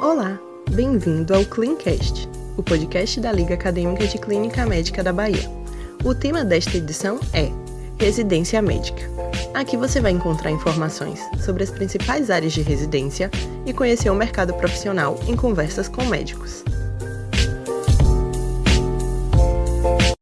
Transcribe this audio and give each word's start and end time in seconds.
Olá, 0.00 0.40
bem-vindo 0.70 1.34
ao 1.34 1.44
Cleancast, 1.44 2.26
o 2.56 2.62
podcast 2.62 3.20
da 3.20 3.30
Liga 3.32 3.52
Acadêmica 3.52 4.06
de 4.06 4.18
Clínica 4.18 4.64
Médica 4.64 5.02
da 5.02 5.12
Bahia. 5.12 5.50
O 6.02 6.14
tema 6.14 6.42
desta 6.42 6.78
edição 6.78 7.20
é 7.34 7.50
Residência 8.02 8.62
Médica. 8.62 9.02
Aqui 9.52 9.76
você 9.76 10.00
vai 10.00 10.12
encontrar 10.12 10.50
informações 10.50 11.20
sobre 11.44 11.64
as 11.64 11.70
principais 11.70 12.30
áreas 12.30 12.54
de 12.54 12.62
residência 12.62 13.30
e 13.66 13.74
conhecer 13.74 14.08
o 14.08 14.14
mercado 14.14 14.54
profissional 14.54 15.20
em 15.28 15.36
conversas 15.36 15.86
com 15.86 16.02
médicos. 16.06 16.64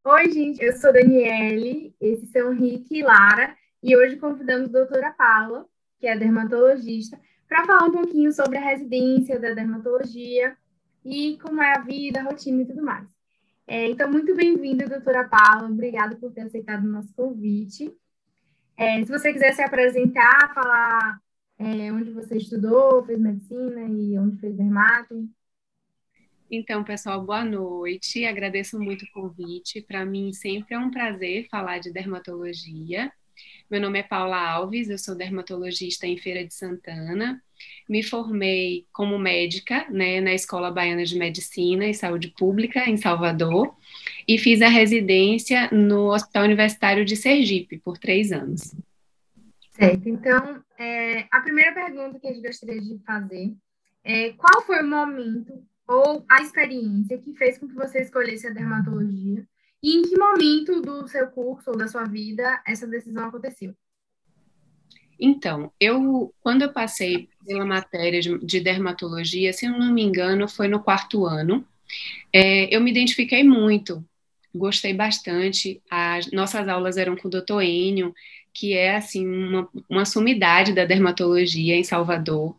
Oi, 0.04 0.32
gente, 0.32 0.60
eu 0.60 0.76
sou 0.76 0.92
Daniele, 0.92 1.94
esses 2.00 2.32
são 2.32 2.52
Rick 2.52 2.86
e 2.90 3.04
Lara, 3.04 3.54
e 3.84 3.94
hoje 3.94 4.16
convidamos 4.16 4.70
a 4.70 4.72
doutora 4.72 5.12
Paula, 5.12 5.66
que 6.00 6.06
é 6.06 6.16
dermatologista, 6.16 7.20
para 7.46 7.66
falar 7.66 7.84
um 7.84 7.92
pouquinho 7.92 8.32
sobre 8.32 8.56
a 8.56 8.61
residência 8.62 9.38
da 9.38 9.52
dermatologia 9.52 10.56
e 11.04 11.36
como 11.36 11.62
é 11.62 11.76
a 11.76 11.80
vida, 11.80 12.20
a 12.20 12.22
rotina 12.22 12.62
e 12.62 12.66
tudo 12.66 12.82
mais. 12.82 13.06
É, 13.66 13.86
então, 13.90 14.11
muito 14.11 14.34
bem-vinda, 14.34 14.89
doutora 14.89 15.28
Paula, 15.28 15.68
obrigada 15.68 16.16
por 16.16 16.32
ter 16.32 16.40
aceitado 16.40 16.82
o 16.82 16.89
nosso 16.89 17.12
convite. 17.14 17.94
É, 18.75 19.04
se 19.04 19.12
você 19.12 19.30
quiser 19.34 19.52
se 19.52 19.61
apresentar, 19.61 20.54
falar 20.54 21.20
é, 21.58 21.92
onde 21.92 22.11
você 22.11 22.39
estudou, 22.39 23.04
fez 23.04 23.18
medicina 23.18 23.84
e 23.84 24.18
onde 24.18 24.39
fez 24.39 24.56
dermato. 24.56 25.28
Então, 26.50 26.82
pessoal, 26.82 27.22
boa 27.22 27.44
noite. 27.44 28.25
Agradeço 28.25 28.80
muito 28.80 29.04
o 29.04 29.12
convite. 29.12 29.82
Para 29.82 30.06
mim, 30.06 30.32
sempre 30.32 30.75
é 30.75 30.78
um 30.78 30.90
prazer 30.90 31.48
falar 31.50 31.80
de 31.80 31.92
dermatologia. 31.92 33.12
Meu 33.70 33.80
nome 33.80 33.98
é 33.98 34.02
Paula 34.02 34.36
Alves, 34.36 34.88
eu 34.88 34.98
sou 34.98 35.14
dermatologista 35.14 36.06
em 36.06 36.16
Feira 36.16 36.44
de 36.44 36.52
Santana. 36.52 37.42
Me 37.88 38.02
formei 38.02 38.86
como 38.92 39.19
médica 39.19 39.86
né, 39.91 40.20
na 40.20 40.34
Escola 40.34 40.70
Baiana 40.70 41.05
de 41.05 41.19
Medicina 41.19 41.86
e 41.86 41.94
Saúde 41.94 42.28
Pública, 42.28 42.89
em 42.89 42.97
Salvador, 42.97 43.75
e 44.28 44.39
fiz 44.39 44.61
a 44.62 44.69
residência 44.69 45.69
no 45.70 46.12
Hospital 46.12 46.44
Universitário 46.44 47.05
de 47.05 47.17
Sergipe 47.17 47.78
por 47.78 47.98
três 47.98 48.33
anos. 48.33 48.75
Certo, 49.70 50.09
então, 50.09 50.62
é, 50.78 51.27
a 51.31 51.41
primeira 51.41 51.72
pergunta 51.72 52.19
que 52.20 52.28
gente 52.28 52.47
gostaria 52.47 52.81
de 52.81 52.98
fazer 53.05 53.53
é 54.05 54.31
qual 54.33 54.62
foi 54.62 54.83
o 54.83 54.87
momento 54.87 55.64
ou 55.87 56.25
a 56.31 56.42
experiência 56.42 57.19
que 57.19 57.34
fez 57.34 57.59
com 57.59 57.66
que 57.66 57.75
você 57.75 58.00
escolhesse 58.03 58.47
a 58.47 58.50
dermatologia 58.50 59.47
e 59.85 59.97
em 59.99 60.03
que 60.03 60.17
momento 60.17 60.81
do 60.81 61.07
seu 61.07 61.27
curso 61.27 61.71
ou 61.71 61.77
da 61.77 61.87
sua 61.87 62.05
vida 62.05 62.63
essa 62.67 62.87
decisão 62.87 63.27
aconteceu? 63.27 63.75
Então, 65.21 65.71
eu 65.79 66.33
quando 66.41 66.63
eu 66.63 66.73
passei 66.73 67.29
pela 67.47 67.67
matéria 67.67 68.19
de, 68.19 68.39
de 68.39 68.61
dermatologia, 68.61 69.53
se 69.53 69.67
eu 69.67 69.73
não 69.73 69.93
me 69.93 70.03
engano, 70.03 70.49
foi 70.49 70.69
no 70.69 70.83
quarto 70.83 71.27
ano, 71.27 71.69
é, 72.33 72.75
eu 72.75 72.81
me 72.81 72.91
identifiquei 72.91 73.45
muito, 73.45 74.03
gostei 74.55 74.95
bastante. 74.95 75.83
As 75.91 76.31
nossas 76.33 76.67
aulas 76.67 76.97
eram 76.97 77.15
com 77.15 77.29
o 77.29 77.31
doutor 77.31 77.61
Enio, 77.62 78.15
que 78.55 78.73
é 78.73 78.97
assim 78.97 79.27
uma, 79.27 79.69
uma 79.87 80.05
sumidade 80.07 80.73
da 80.73 80.87
dermatologia 80.87 81.77
em 81.77 81.85
Salvador. 81.85 82.57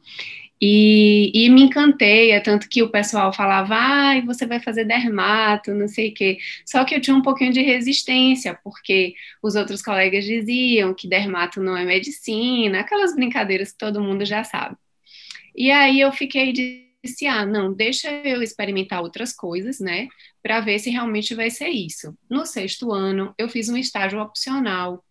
E, 0.67 1.31
e, 1.31 1.47
me 1.47 1.61
encantei, 1.61 2.31
é 2.31 2.39
tanto 2.39 2.67
que 2.67 2.81
o 2.81 2.89
pessoal 2.89 3.31
falava, 3.31 3.75
ah, 3.75 4.21
você 4.25 4.47
vai 4.47 4.59
fazer 4.59 4.83
dermato, 4.83 5.75
não 5.75 5.88
sei 5.88 6.09
o 6.09 6.13
quê. 6.16 6.39
Só 6.66 6.83
que 6.83 6.95
eu 6.95 6.99
tinha 7.02 7.16
um 7.16 7.22
pouquinho 7.22 7.53
de 7.53 7.61
resistência, 7.61 8.59
porque 8.63 9.13
os 9.44 9.53
outros 9.53 9.83
colegas 9.83 10.25
diziam 10.25 10.91
que 10.95 11.07
dermato 11.07 11.61
não 11.61 11.77
é 11.77 11.85
medicina, 11.85 12.80
aquelas 12.80 13.13
brincadeiras 13.13 13.73
que 13.73 13.77
todo 13.77 14.02
mundo 14.02 14.25
já 14.25 14.44
sabe. 14.44 14.75
E 15.55 15.69
aí 15.69 16.02
eu 16.02 16.11
fiquei 16.11 16.52
disse, 16.52 17.27
ah, 17.27 17.45
não, 17.45 17.72
deixa 17.72 18.09
eu 18.23 18.41
experimentar 18.41 19.03
outras 19.03 19.31
coisas, 19.31 19.79
né, 19.79 20.07
para 20.41 20.61
ver 20.61 20.79
se 20.79 20.90
realmente 20.90 21.35
vai 21.35 21.51
ser 21.51 21.69
isso. 21.69 22.17
No 22.28 22.44
sexto 22.44 22.91
ano, 22.91 23.35
eu 23.38 23.47
fiz 23.47 23.69
um 23.69 23.78
estágio 23.78 24.19
opcional 24.19 25.06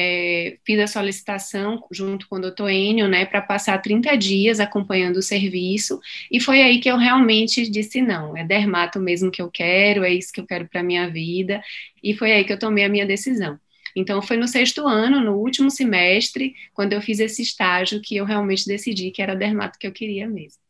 é, 0.00 0.58
fiz 0.64 0.78
a 0.78 0.86
solicitação 0.86 1.84
junto 1.90 2.28
com 2.28 2.36
o 2.36 2.40
doutor 2.40 2.70
Enio, 2.70 3.08
né, 3.08 3.26
para 3.26 3.42
passar 3.42 3.76
30 3.82 4.16
dias 4.16 4.60
acompanhando 4.60 5.16
o 5.16 5.22
serviço, 5.22 5.98
e 6.30 6.38
foi 6.38 6.62
aí 6.62 6.78
que 6.78 6.88
eu 6.88 6.96
realmente 6.96 7.68
disse, 7.68 8.00
não, 8.00 8.36
é 8.36 8.44
dermato 8.44 9.00
mesmo 9.00 9.28
que 9.28 9.42
eu 9.42 9.50
quero, 9.50 10.04
é 10.04 10.14
isso 10.14 10.32
que 10.32 10.40
eu 10.40 10.46
quero 10.46 10.68
para 10.68 10.82
a 10.82 10.84
minha 10.84 11.10
vida, 11.10 11.60
e 12.00 12.14
foi 12.14 12.30
aí 12.30 12.44
que 12.44 12.52
eu 12.52 12.58
tomei 12.58 12.84
a 12.84 12.88
minha 12.88 13.04
decisão. 13.04 13.58
Então, 13.96 14.22
foi 14.22 14.36
no 14.36 14.46
sexto 14.46 14.86
ano, 14.86 15.20
no 15.20 15.32
último 15.32 15.68
semestre, 15.68 16.54
quando 16.72 16.92
eu 16.92 17.02
fiz 17.02 17.18
esse 17.18 17.42
estágio, 17.42 18.00
que 18.00 18.14
eu 18.14 18.24
realmente 18.24 18.66
decidi 18.66 19.10
que 19.10 19.20
era 19.20 19.34
dermato 19.34 19.80
que 19.80 19.86
eu 19.86 19.92
queria 19.92 20.28
mesmo. 20.28 20.60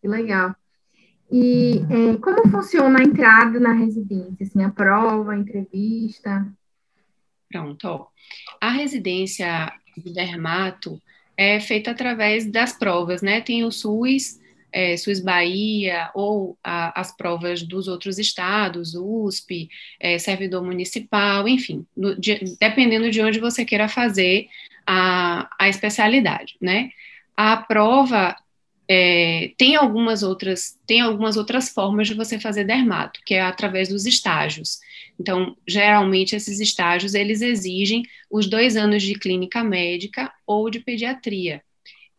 Que 0.00 0.08
legal. 0.08 0.56
E 1.30 1.82
é, 1.90 2.16
como 2.16 2.48
funciona 2.48 3.00
a 3.00 3.02
entrada 3.02 3.60
na 3.60 3.74
residência? 3.74 4.46
Assim, 4.46 4.62
a 4.62 4.70
prova, 4.70 5.32
a 5.32 5.36
entrevista? 5.36 6.50
Pronto, 7.50 7.84
ó. 7.86 8.06
A 8.60 8.70
residência 8.70 9.72
de 9.96 10.12
dermato 10.12 11.00
é 11.36 11.60
feita 11.60 11.90
através 11.90 12.50
das 12.50 12.72
provas, 12.72 13.22
né? 13.22 13.40
Tem 13.40 13.64
o 13.64 13.70
SUS, 13.70 14.40
é, 14.72 14.96
SUS 14.96 15.20
Bahia, 15.20 16.10
ou 16.14 16.58
a, 16.62 17.00
as 17.00 17.16
provas 17.16 17.62
dos 17.62 17.88
outros 17.88 18.18
estados, 18.18 18.94
USP, 18.94 19.68
é, 19.98 20.18
servidor 20.18 20.62
municipal, 20.64 21.48
enfim, 21.48 21.86
no, 21.96 22.18
de, 22.18 22.56
dependendo 22.60 23.10
de 23.10 23.22
onde 23.22 23.38
você 23.40 23.64
queira 23.64 23.88
fazer 23.88 24.48
a, 24.86 25.48
a 25.58 25.68
especialidade, 25.68 26.56
né? 26.60 26.90
A 27.36 27.56
prova 27.56 28.36
é, 28.88 29.52
tem 29.56 29.76
algumas 29.76 30.22
outras 30.22 30.78
tem 30.86 31.00
algumas 31.02 31.36
outras 31.36 31.68
formas 31.68 32.08
de 32.08 32.14
você 32.14 32.40
fazer 32.40 32.64
dermato, 32.64 33.20
que 33.24 33.34
é 33.34 33.42
através 33.42 33.90
dos 33.90 34.06
estágios. 34.06 34.80
Então, 35.18 35.56
geralmente 35.66 36.36
esses 36.36 36.60
estágios 36.60 37.14
eles 37.14 37.42
exigem 37.42 38.04
os 38.30 38.48
dois 38.48 38.76
anos 38.76 39.02
de 39.02 39.14
clínica 39.14 39.64
médica 39.64 40.32
ou 40.46 40.70
de 40.70 40.80
pediatria. 40.80 41.62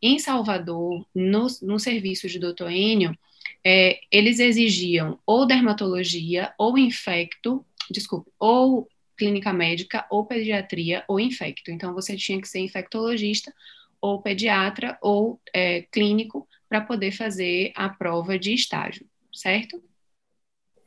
Em 0.02 0.20
Salvador, 0.20 1.06
no, 1.14 1.48
no 1.62 1.80
serviço 1.80 2.28
de 2.28 2.40
doutor 2.40 2.72
Enio, 2.72 3.18
é, 3.64 4.00
eles 4.12 4.40
exigiam 4.40 5.20
ou 5.26 5.46
dermatologia 5.46 6.54
ou 6.58 6.78
infecto, 6.78 7.66
desculpe, 7.90 8.32
ou 8.40 8.88
clínica 9.18 9.52
médica 9.52 10.06
ou 10.10 10.26
pediatria 10.26 11.04
ou 11.08 11.20
infecto. 11.20 11.72
Então, 11.72 11.94
você 11.94 12.16
tinha 12.16 12.40
que 12.40 12.48
ser 12.48 12.60
infectologista 12.60 13.54
ou 14.02 14.22
pediatra 14.22 14.98
ou 15.02 15.40
é, 15.54 15.82
clínico 15.84 16.48
para 16.70 16.82
poder 16.82 17.12
fazer 17.12 17.72
a 17.76 17.90
prova 17.90 18.40
de 18.40 18.54
estágio, 18.54 19.06
certo? 19.34 19.82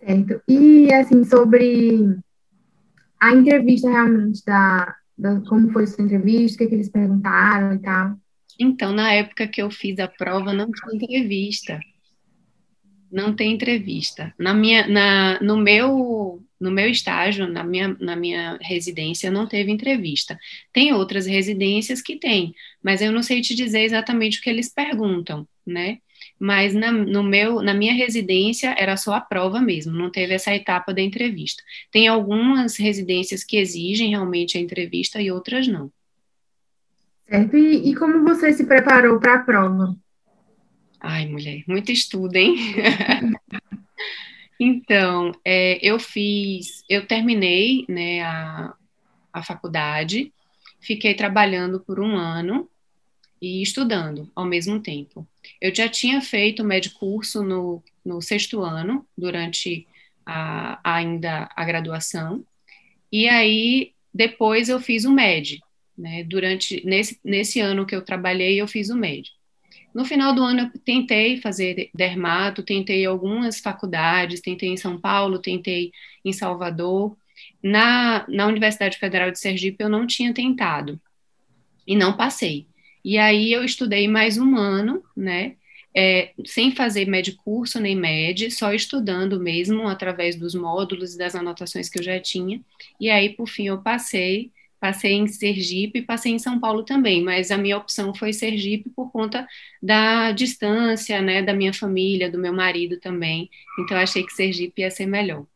Certo. 0.04 0.42
E, 0.48 0.92
assim, 0.92 1.24
sobre 1.24 2.18
a 3.20 3.32
entrevista 3.32 3.88
realmente 3.88 4.44
da, 4.44 4.96
da 5.16 5.40
como 5.42 5.70
foi 5.70 5.86
sua 5.86 6.04
entrevista, 6.04 6.56
o 6.56 6.58
que, 6.58 6.64
é 6.64 6.66
que 6.66 6.74
eles 6.74 6.88
perguntaram 6.88 7.74
e 7.74 7.78
tal. 7.78 8.16
Então, 8.58 8.92
na 8.92 9.12
época 9.12 9.46
que 9.46 9.62
eu 9.62 9.70
fiz 9.70 9.98
a 10.00 10.08
prova, 10.08 10.52
não 10.52 10.70
tinha 10.70 10.94
entrevista. 10.94 11.78
Não 13.10 13.34
tem 13.34 13.52
entrevista. 13.52 14.34
Na 14.38 14.52
minha, 14.52 14.88
na, 14.88 15.41
no 15.41 15.56
meu, 15.56 16.42
no 16.58 16.70
meu 16.70 16.88
estágio, 16.88 17.46
na 17.46 17.62
minha, 17.62 17.96
na 18.00 18.16
minha 18.16 18.58
residência, 18.60 19.30
não 19.30 19.46
teve 19.46 19.70
entrevista. 19.70 20.38
Tem 20.72 20.92
outras 20.92 21.26
residências 21.26 22.02
que 22.02 22.16
tem, 22.16 22.54
mas 22.82 23.00
eu 23.00 23.12
não 23.12 23.22
sei 23.22 23.41
te 23.41 23.54
dizer 23.54 23.82
exatamente 23.82 24.41
o 24.41 24.42
que 24.42 24.50
eles 24.50 24.72
perguntam, 24.72 25.46
né? 25.66 25.98
mas 26.38 26.74
na, 26.74 26.90
no 26.90 27.22
meu, 27.22 27.62
na 27.62 27.74
minha 27.74 27.94
residência 27.94 28.74
era 28.78 28.96
só 28.96 29.14
a 29.14 29.20
prova 29.20 29.60
mesmo, 29.60 29.92
não 29.92 30.10
teve 30.10 30.34
essa 30.34 30.54
etapa 30.54 30.92
da 30.92 31.00
entrevista. 31.00 31.62
Tem 31.90 32.08
algumas 32.08 32.76
residências 32.76 33.44
que 33.44 33.56
exigem 33.56 34.10
realmente 34.10 34.58
a 34.58 34.60
entrevista 34.60 35.20
e 35.20 35.30
outras 35.30 35.66
não. 35.66 35.90
Certo. 37.28 37.56
E, 37.56 37.91
e 37.91 37.94
como 37.94 38.22
você 38.24 38.53
se 38.53 38.66
preparou 38.66 39.18
para 39.18 39.34
a 39.36 39.42
prova? 39.42 39.97
Ai, 41.00 41.26
mulher, 41.26 41.62
muito 41.66 41.91
estudo, 41.91 42.36
hein? 42.36 42.56
então, 44.58 45.32
é, 45.44 45.78
eu 45.82 45.98
fiz, 45.98 46.84
eu 46.88 47.06
terminei 47.06 47.84
né, 47.88 48.22
a, 48.22 48.74
a 49.32 49.42
faculdade, 49.42 50.32
fiquei 50.80 51.15
trabalhando 51.15 51.80
por 51.80 51.98
um 52.00 52.16
ano 52.16 52.68
e 53.42 53.60
estudando 53.60 54.30
ao 54.36 54.47
mesmo 54.47 54.80
tempo. 54.80 55.27
Eu 55.60 55.74
já 55.74 55.89
tinha 55.89 56.21
feito 56.22 56.62
o 56.62 56.94
curso 56.94 57.42
no, 57.42 57.83
no 58.04 58.22
sexto 58.22 58.62
ano, 58.62 59.04
durante 59.18 59.86
a, 60.24 60.80
ainda 60.84 61.50
a 61.56 61.65
graduação, 61.65 62.44
e 63.10 63.28
aí 63.28 63.92
depois 64.15 64.68
eu 64.68 64.80
fiz 64.80 65.04
o 65.04 65.10
MED, 65.12 65.60
né, 65.98 66.24
durante, 66.24 66.86
nesse, 66.86 67.18
nesse 67.24 67.60
ano 67.60 67.84
que 67.84 67.97
eu 67.97 68.03
trabalhei, 68.04 68.60
eu 68.60 68.68
fiz 68.68 68.91
o 68.91 68.97
MED. 68.97 69.30
No 69.94 70.04
final 70.04 70.34
do 70.34 70.42
ano, 70.42 70.71
eu 70.74 70.80
tentei 70.80 71.39
fazer 71.41 71.91
dermato, 71.94 72.62
tentei 72.62 73.04
algumas 73.04 73.60
faculdades, 73.60 74.41
tentei 74.41 74.71
em 74.71 74.77
São 74.77 74.98
Paulo, 74.98 75.39
tentei 75.39 75.92
em 76.24 76.33
Salvador. 76.33 77.16
Na, 77.62 78.27
na 78.28 78.47
Universidade 78.47 78.98
Federal 78.98 79.30
de 79.30 79.39
Sergipe, 79.39 79.83
eu 79.83 79.89
não 79.91 80.06
tinha 80.06 80.33
tentado. 80.33 81.00
e 81.86 81.97
não 81.97 82.16
passei. 82.16 82.66
E 83.04 83.19
aí 83.19 83.53
eu 83.53 83.65
estudei 83.65 84.07
mais 84.09 84.39
um 84.39 84.57
ano, 84.57 85.03
né? 85.16 85.57
É, 85.95 86.33
sem 86.47 86.75
fazer 86.75 87.07
med 87.07 87.33
curso 87.37 87.78
nem 87.78 87.95
med, 87.95 88.51
só 88.51 88.72
estudando 88.72 89.39
mesmo 89.39 89.87
através 89.89 90.37
dos 90.37 90.54
módulos 90.54 91.15
e 91.15 91.19
das 91.19 91.34
anotações 91.34 91.89
que 91.89 91.99
eu 91.99 92.03
já 92.03 92.19
tinha. 92.21 92.63
E 93.01 93.10
aí, 93.10 93.31
por 93.31 93.49
fim, 93.49 93.66
eu 93.66 93.83
passei 93.83 94.51
passei 94.81 95.13
em 95.13 95.28
Sergipe 95.28 96.03
passei 96.03 96.33
em 96.33 96.39
São 96.41 96.59
Paulo 96.59 96.83
também, 96.84 97.22
mas 97.22 97.53
a 97.53 97.59
minha 97.59 97.77
opção 97.78 98.13
foi 98.15 98.33
Sergipe 98.33 98.91
por 98.91 99.13
conta 99.13 99.47
da 99.81 100.33
distância, 100.33 101.22
né, 101.22 101.41
da 101.41 101.54
minha 101.54 101.72
família, 101.72 102.28
do 102.31 102.39
meu 102.39 102.53
marido 102.53 102.99
também. 102.99 103.49
Então 103.78 103.97
achei 103.97 104.25
que 104.25 104.33
Sergipe 104.33 104.83
ia 104.83 104.91
ser 104.91 105.07
melhor. 105.07 105.47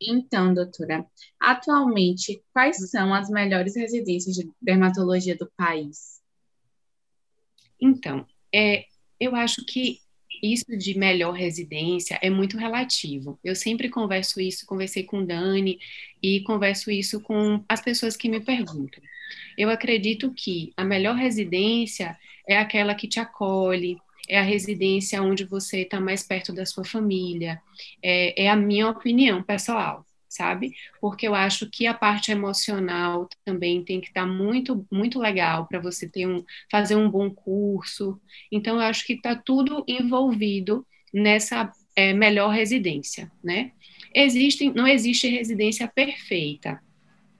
Então, 0.00 0.54
doutora, 0.54 1.04
atualmente, 1.40 2.42
quais 2.52 2.76
são 2.90 3.12
as 3.14 3.28
melhores 3.30 3.74
residências 3.76 4.36
de 4.36 4.48
dermatologia 4.62 5.36
do 5.36 5.50
país? 5.56 6.13
Então, 7.80 8.26
é, 8.54 8.86
eu 9.18 9.34
acho 9.34 9.64
que 9.64 10.00
isso 10.42 10.76
de 10.76 10.98
melhor 10.98 11.32
residência 11.32 12.18
é 12.20 12.28
muito 12.28 12.58
relativo. 12.58 13.38
Eu 13.42 13.54
sempre 13.54 13.88
converso 13.88 14.40
isso, 14.40 14.66
conversei 14.66 15.04
com 15.04 15.24
Dani 15.24 15.78
e 16.22 16.40
converso 16.40 16.90
isso 16.90 17.20
com 17.20 17.64
as 17.68 17.80
pessoas 17.80 18.16
que 18.16 18.28
me 18.28 18.40
perguntam. 18.40 19.02
Eu 19.56 19.70
acredito 19.70 20.32
que 20.32 20.72
a 20.76 20.84
melhor 20.84 21.16
residência 21.16 22.18
é 22.46 22.58
aquela 22.58 22.94
que 22.94 23.08
te 23.08 23.18
acolhe, 23.18 23.96
é 24.28 24.38
a 24.38 24.42
residência 24.42 25.22
onde 25.22 25.44
você 25.44 25.82
está 25.82 26.00
mais 26.00 26.22
perto 26.22 26.52
da 26.52 26.66
sua 26.66 26.84
família. 26.84 27.60
É, 28.02 28.44
é 28.44 28.50
a 28.50 28.56
minha 28.56 28.88
opinião 28.88 29.42
pessoal 29.42 30.04
sabe? 30.34 30.72
Porque 31.00 31.26
eu 31.26 31.34
acho 31.34 31.70
que 31.70 31.86
a 31.86 31.94
parte 31.94 32.32
emocional 32.32 33.28
também 33.44 33.84
tem 33.84 34.00
que 34.00 34.08
estar 34.08 34.22
tá 34.22 34.26
muito, 34.26 34.86
muito 34.90 35.18
legal 35.18 35.66
para 35.66 35.78
você 35.78 36.08
ter 36.08 36.26
um, 36.26 36.44
fazer 36.70 36.96
um 36.96 37.10
bom 37.10 37.30
curso. 37.30 38.20
Então, 38.50 38.76
eu 38.76 38.82
acho 38.82 39.06
que 39.06 39.14
está 39.14 39.34
tudo 39.34 39.84
envolvido 39.86 40.86
nessa 41.12 41.70
é, 41.94 42.12
melhor 42.12 42.48
residência, 42.48 43.30
né? 43.42 43.72
Existem, 44.14 44.72
não 44.72 44.86
existe 44.86 45.28
residência 45.28 45.88
perfeita, 45.88 46.80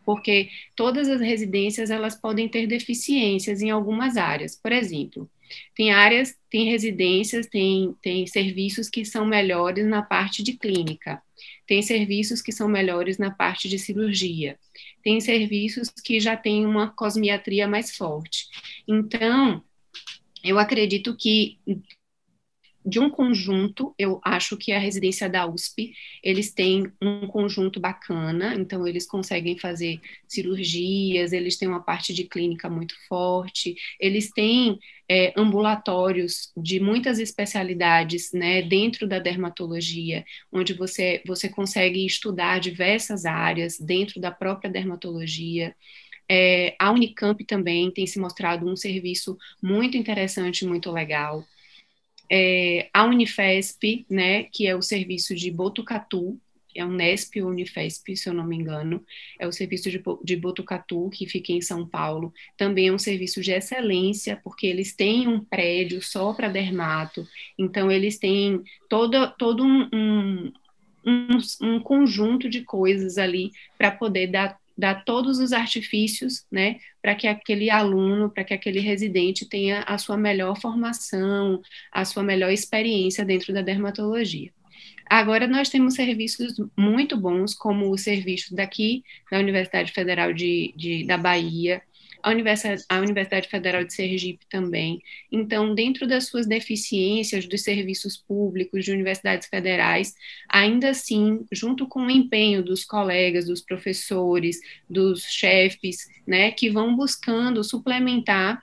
porque 0.05 0.49
todas 0.77 1.09
as 1.09 1.21
residências 1.21 1.91
elas 1.91 2.15
podem 2.15 2.49
ter 2.49 2.67
deficiências 2.67 3.63
em 3.63 3.71
algumas 3.71 4.17
áreas. 4.17 4.57
Por 4.57 4.73
exemplo, 4.73 5.29
tem 5.75 5.93
áreas, 5.93 6.37
tem 6.51 6.71
residências, 6.71 7.47
tem, 7.47 7.95
tem 8.03 8.27
serviços 8.27 8.89
que 8.89 9.05
são 9.05 9.27
melhores 9.27 9.87
na 9.87 10.03
parte 10.03 10.43
de 10.43 10.55
clínica, 10.55 11.23
tem 11.67 11.83
serviços 11.83 12.41
que 12.41 12.53
são 12.53 12.69
melhores 12.69 13.19
na 13.19 13.31
parte 13.31 13.69
de 13.69 13.79
cirurgia, 13.79 14.59
tem 15.03 15.21
serviços 15.21 15.89
que 15.91 16.21
já 16.21 16.37
têm 16.37 16.67
uma 16.67 16.91
cosmiatria 16.91 17.67
mais 17.67 17.97
forte. 17.97 18.47
Então, 18.87 19.63
eu 20.43 20.59
acredito 20.59 21.17
que 21.17 21.59
de 22.85 23.01
um 23.01 23.09
conjunto, 23.09 23.95
eu 23.99 24.21
acho 24.23 24.57
que 24.57 24.71
a 24.73 24.79
residência 24.79 25.29
da 25.29 25.47
USP, 25.47 25.95
eles 26.23 26.53
têm 26.53 26.93
um 27.01 27.27
conjunto 27.27 27.81
bacana, 27.81 28.55
então 28.55 28.87
eles 28.87 29.07
conseguem 29.07 29.59
fazer 29.59 30.01
cirurgias, 30.29 31.33
eles 31.33 31.57
têm 31.57 31.67
uma 31.67 31.83
parte 31.83 32.13
de 32.13 32.25
clínica 32.25 32.69
muito 32.69 32.95
forte, 33.09 33.75
eles 33.99 34.31
têm 34.31 34.79
é, 35.09 35.33
ambulatórios 35.35 36.53
de 36.57 36.79
muitas 36.79 37.19
especialidades, 37.19 38.33
né, 38.33 38.61
dentro 38.61 39.07
da 39.07 39.19
dermatologia, 39.19 40.25
onde 40.53 40.75
você, 40.75 41.23
você 41.27 41.49
consegue 41.49 42.05
estudar 42.05 42.61
diversas 42.61 43.25
áreas 43.25 43.79
dentro 43.79 44.21
da 44.21 44.31
própria 44.31 44.71
dermatologia, 44.71 45.75
é, 46.29 46.75
a 46.79 46.91
Unicamp 46.91 47.45
também 47.45 47.91
tem 47.91 48.07
se 48.07 48.19
mostrado 48.19 48.67
um 48.67 48.77
serviço 48.77 49.37
muito 49.63 49.97
interessante, 49.97 50.67
muito 50.67 50.91
legal 50.91 51.45
é, 52.31 52.89
a 52.93 53.05
Unifesp, 53.05 54.07
né, 54.09 54.45
que 54.45 54.67
é 54.67 54.75
o 54.75 54.83
serviço 54.83 55.35
de 55.35 55.51
Botucatu, 55.51 56.39
é 56.75 56.85
o 56.85 56.91
Nesp 56.91 57.41
Unifesp, 57.41 58.17
se 58.17 58.29
eu 58.29 58.35
não 58.35 58.45
me 58.45 58.57
engano, 58.57 59.05
é 59.39 59.47
o 59.47 59.53
serviço 59.53 59.91
de, 59.91 60.03
de 60.25 60.37
Botucatu, 60.37 61.09
que 61.11 61.27
fica 61.27 61.53
em 61.53 61.61
São 61.61 61.87
Paulo, 61.87 62.33
também 62.57 62.89
é 62.89 62.93
um 62.93 62.99
serviço 62.99 63.41
de 63.41 63.53
excelência, 63.53 64.41
porque 64.43 64.67
eles 64.67 64.93
têm 64.95 65.29
um 65.29 65.43
prédio 65.45 66.03
só 66.03 66.33
para 66.33 66.49
dermato, 66.49 67.27
então 67.57 67.91
eles 67.91 68.19
têm 68.19 68.63
todo, 68.89 69.31
todo 69.39 69.65
um, 69.65 69.89
um, 69.93 70.53
um, 71.07 71.39
um 71.63 71.81
conjunto 71.81 72.49
de 72.49 72.63
coisas 72.63 73.19
ali 73.19 73.53
para 73.79 73.93
poder 73.93 74.27
dar 74.27 74.59
dar 74.77 75.05
todos 75.05 75.39
os 75.39 75.53
artifícios, 75.53 76.45
né, 76.51 76.79
para 77.01 77.15
que 77.15 77.27
aquele 77.27 77.71
aluno, 77.71 78.31
para 78.31 78.45
que 78.45 78.55
aquele 78.55 78.81
residente 78.81 79.49
tenha 79.49 79.83
a 79.83 79.99
sua 79.99 80.17
melhor 80.17 80.61
formação, 80.61 81.61
a 81.93 82.05
sua 82.05 82.23
melhor 82.23 82.51
experiência 82.51 83.25
dentro 83.25 83.53
da 83.53 83.63
dermatologia. 83.63 84.51
Agora, 85.07 85.47
nós 85.47 85.69
temos 85.69 85.95
serviços 85.95 86.55
muito 86.77 87.17
bons, 87.17 87.55
como 87.55 87.91
o 87.91 87.99
serviço 87.99 88.55
daqui 88.55 89.05
da 89.31 89.39
Universidade 89.39 89.93
Federal 89.93 90.33
de, 90.33 90.73
de 90.77 91.05
da 91.05 91.19
Bahia, 91.19 91.83
a 92.25 92.31
Universidade, 92.31 92.83
a 92.89 92.99
Universidade 93.01 93.49
Federal 93.49 93.85
de 93.85 93.93
Sergipe 93.93 94.47
também. 94.49 94.99
Então, 95.31 95.75
dentro 95.75 96.07
das 96.07 96.27
suas 96.27 96.47
deficiências 96.47 97.47
dos 97.47 97.63
serviços 97.63 98.17
públicos 98.17 98.83
de 98.83 98.93
universidades 98.93 99.47
federais, 99.47 100.15
ainda 100.49 100.89
assim, 100.89 101.45
junto 101.53 101.87
com 101.87 102.07
o 102.07 102.11
empenho 102.11 102.63
dos 102.65 102.83
colegas, 102.83 103.45
dos 103.45 103.61
professores, 103.61 104.59
dos 104.89 105.23
chefes, 105.25 106.09
né, 106.27 106.51
que 106.51 106.71
vão 106.71 106.97
buscando 106.97 107.63
suplementar 107.63 108.63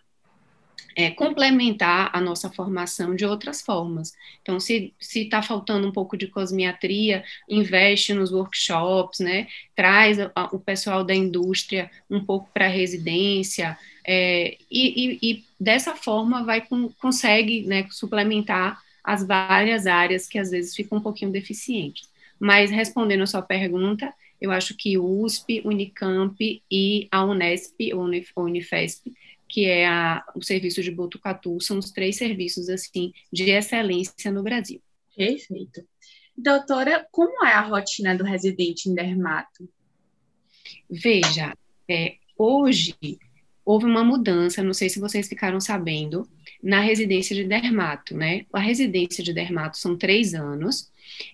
é, 0.95 1.11
complementar 1.11 2.09
a 2.13 2.19
nossa 2.19 2.49
formação 2.49 3.15
de 3.15 3.25
outras 3.25 3.61
formas. 3.61 4.13
Então, 4.41 4.59
se 4.59 4.93
está 4.99 5.41
faltando 5.41 5.87
um 5.87 5.91
pouco 5.91 6.17
de 6.17 6.27
cosmiatria, 6.27 7.23
investe 7.49 8.13
nos 8.13 8.31
workshops, 8.31 9.19
né? 9.19 9.47
traz 9.75 10.19
a, 10.19 10.31
o 10.51 10.59
pessoal 10.59 11.03
da 11.03 11.15
indústria 11.15 11.89
um 12.09 12.23
pouco 12.23 12.49
para 12.53 12.65
a 12.65 12.69
residência, 12.69 13.77
é, 14.05 14.57
e, 14.69 15.19
e, 15.19 15.19
e, 15.21 15.43
dessa 15.59 15.95
forma 15.95 16.43
vai 16.43 16.61
com, 16.61 16.89
consegue 16.93 17.63
né, 17.67 17.87
suplementar 17.91 18.81
as 19.03 19.25
várias 19.25 19.87
áreas 19.87 20.27
que 20.27 20.39
às 20.39 20.51
vezes 20.51 20.75
ficam 20.75 20.97
um 20.97 21.01
pouquinho 21.01 21.31
deficientes. 21.31 22.09
Mas 22.39 22.71
respondendo 22.71 23.21
a 23.21 23.27
sua 23.27 23.41
pergunta, 23.41 24.11
eu 24.39 24.51
acho 24.51 24.75
que 24.75 24.97
o 24.97 25.23
USP, 25.23 25.61
Unicamp 25.63 26.35
e 26.71 27.07
a 27.11 27.23
Unesp, 27.23 27.93
ou 27.93 28.45
Unifesp, 28.45 29.11
que 29.51 29.65
é 29.65 29.85
a, 29.85 30.23
o 30.33 30.41
serviço 30.41 30.81
de 30.81 30.89
Botucatu, 30.89 31.59
são 31.59 31.77
os 31.77 31.91
três 31.91 32.15
serviços 32.15 32.69
assim 32.69 33.11
de 33.31 33.51
excelência 33.51 34.31
no 34.31 34.41
Brasil. 34.41 34.81
Perfeito. 35.15 35.83
Doutora, 36.35 37.05
como 37.11 37.45
é 37.45 37.51
a 37.51 37.61
rotina 37.61 38.15
do 38.15 38.23
residente 38.23 38.89
em 38.89 38.95
dermato? 38.95 39.69
Veja, 40.89 41.53
é, 41.89 42.15
hoje 42.37 42.95
houve 43.65 43.85
uma 43.85 44.03
mudança, 44.03 44.63
não 44.63 44.73
sei 44.73 44.89
se 44.89 44.99
vocês 44.99 45.27
ficaram 45.27 45.59
sabendo, 45.59 46.27
na 46.63 46.79
residência 46.79 47.35
de 47.35 47.43
dermato, 47.43 48.15
né? 48.15 48.45
A 48.53 48.59
residência 48.59 49.23
de 49.23 49.33
dermato 49.33 49.77
são 49.77 49.97
três 49.97 50.33
anos, 50.33 50.89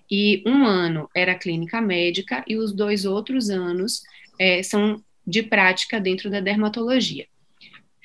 e 0.10 0.44
um 0.46 0.66
ano 0.66 1.08
era 1.16 1.36
clínica 1.36 1.80
médica, 1.80 2.44
e 2.48 2.58
os 2.58 2.74
dois 2.74 3.06
outros 3.06 3.50
anos 3.50 4.02
é, 4.40 4.64
são 4.64 5.02
de 5.26 5.44
prática 5.44 6.00
dentro 6.00 6.30
da 6.30 6.40
dermatologia. 6.40 7.28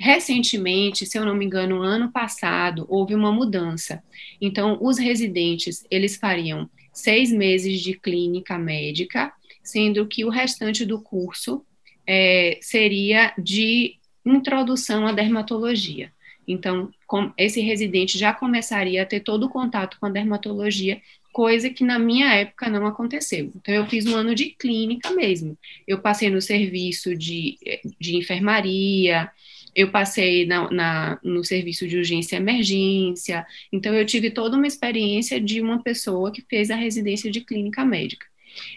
Recentemente, 0.02 1.06
se 1.06 1.16
eu 1.16 1.24
não 1.24 1.32
me 1.32 1.44
engano, 1.44 1.80
ano 1.80 2.10
passado, 2.10 2.84
houve 2.88 3.14
uma 3.14 3.30
mudança. 3.30 4.02
Então, 4.40 4.76
os 4.80 4.98
residentes, 4.98 5.86
eles 5.88 6.16
fariam 6.16 6.68
seis 6.92 7.30
meses 7.30 7.80
de 7.80 7.94
clínica 7.94 8.58
médica, 8.58 9.32
sendo 9.62 10.04
que 10.04 10.24
o 10.24 10.28
restante 10.28 10.84
do 10.84 11.00
curso 11.00 11.64
é, 12.04 12.58
seria 12.60 13.32
de 13.38 13.94
introdução 14.26 15.06
à 15.06 15.12
dermatologia. 15.12 16.12
Então, 16.48 16.90
esse 17.38 17.60
residente 17.60 18.18
já 18.18 18.32
começaria 18.32 19.04
a 19.04 19.06
ter 19.06 19.20
todo 19.20 19.46
o 19.46 19.50
contato 19.50 19.98
com 20.00 20.06
a 20.06 20.10
dermatologia, 20.10 21.00
coisa 21.32 21.70
que 21.70 21.84
na 21.84 22.00
minha 22.00 22.34
época 22.34 22.68
não 22.68 22.84
aconteceu. 22.88 23.52
Então, 23.54 23.72
eu 23.72 23.86
fiz 23.86 24.04
um 24.06 24.16
ano 24.16 24.34
de 24.34 24.46
clínica 24.46 25.12
mesmo. 25.12 25.56
Eu 25.86 26.00
passei 26.00 26.28
no 26.28 26.42
serviço 26.42 27.16
de, 27.16 27.56
de 28.00 28.16
enfermaria, 28.16 29.30
eu 29.74 29.90
passei 29.90 30.46
na, 30.46 30.70
na, 30.70 31.18
no 31.22 31.44
serviço 31.44 31.86
de 31.88 31.96
urgência 31.96 32.36
e 32.36 32.38
emergência, 32.38 33.46
então 33.72 33.94
eu 33.94 34.04
tive 34.04 34.30
toda 34.30 34.56
uma 34.56 34.66
experiência 34.66 35.40
de 35.40 35.60
uma 35.60 35.82
pessoa 35.82 36.30
que 36.30 36.42
fez 36.42 36.70
a 36.70 36.76
residência 36.76 37.30
de 37.30 37.40
clínica 37.40 37.84
médica. 37.84 38.26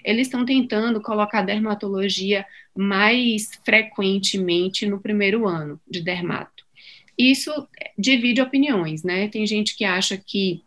Eles 0.03 0.27
estão 0.27 0.45
tentando 0.45 1.01
colocar 1.01 1.41
dermatologia 1.41 2.45
mais 2.75 3.49
frequentemente 3.65 4.85
no 4.85 5.01
primeiro 5.01 5.47
ano 5.47 5.79
de 5.89 6.01
dermato. 6.01 6.63
Isso 7.17 7.51
divide 7.97 8.41
opiniões, 8.41 9.03
né? 9.03 9.27
Tem 9.27 9.45
gente 9.45 9.75
que 9.75 9.85
acha 9.85 10.17
que 10.17 10.63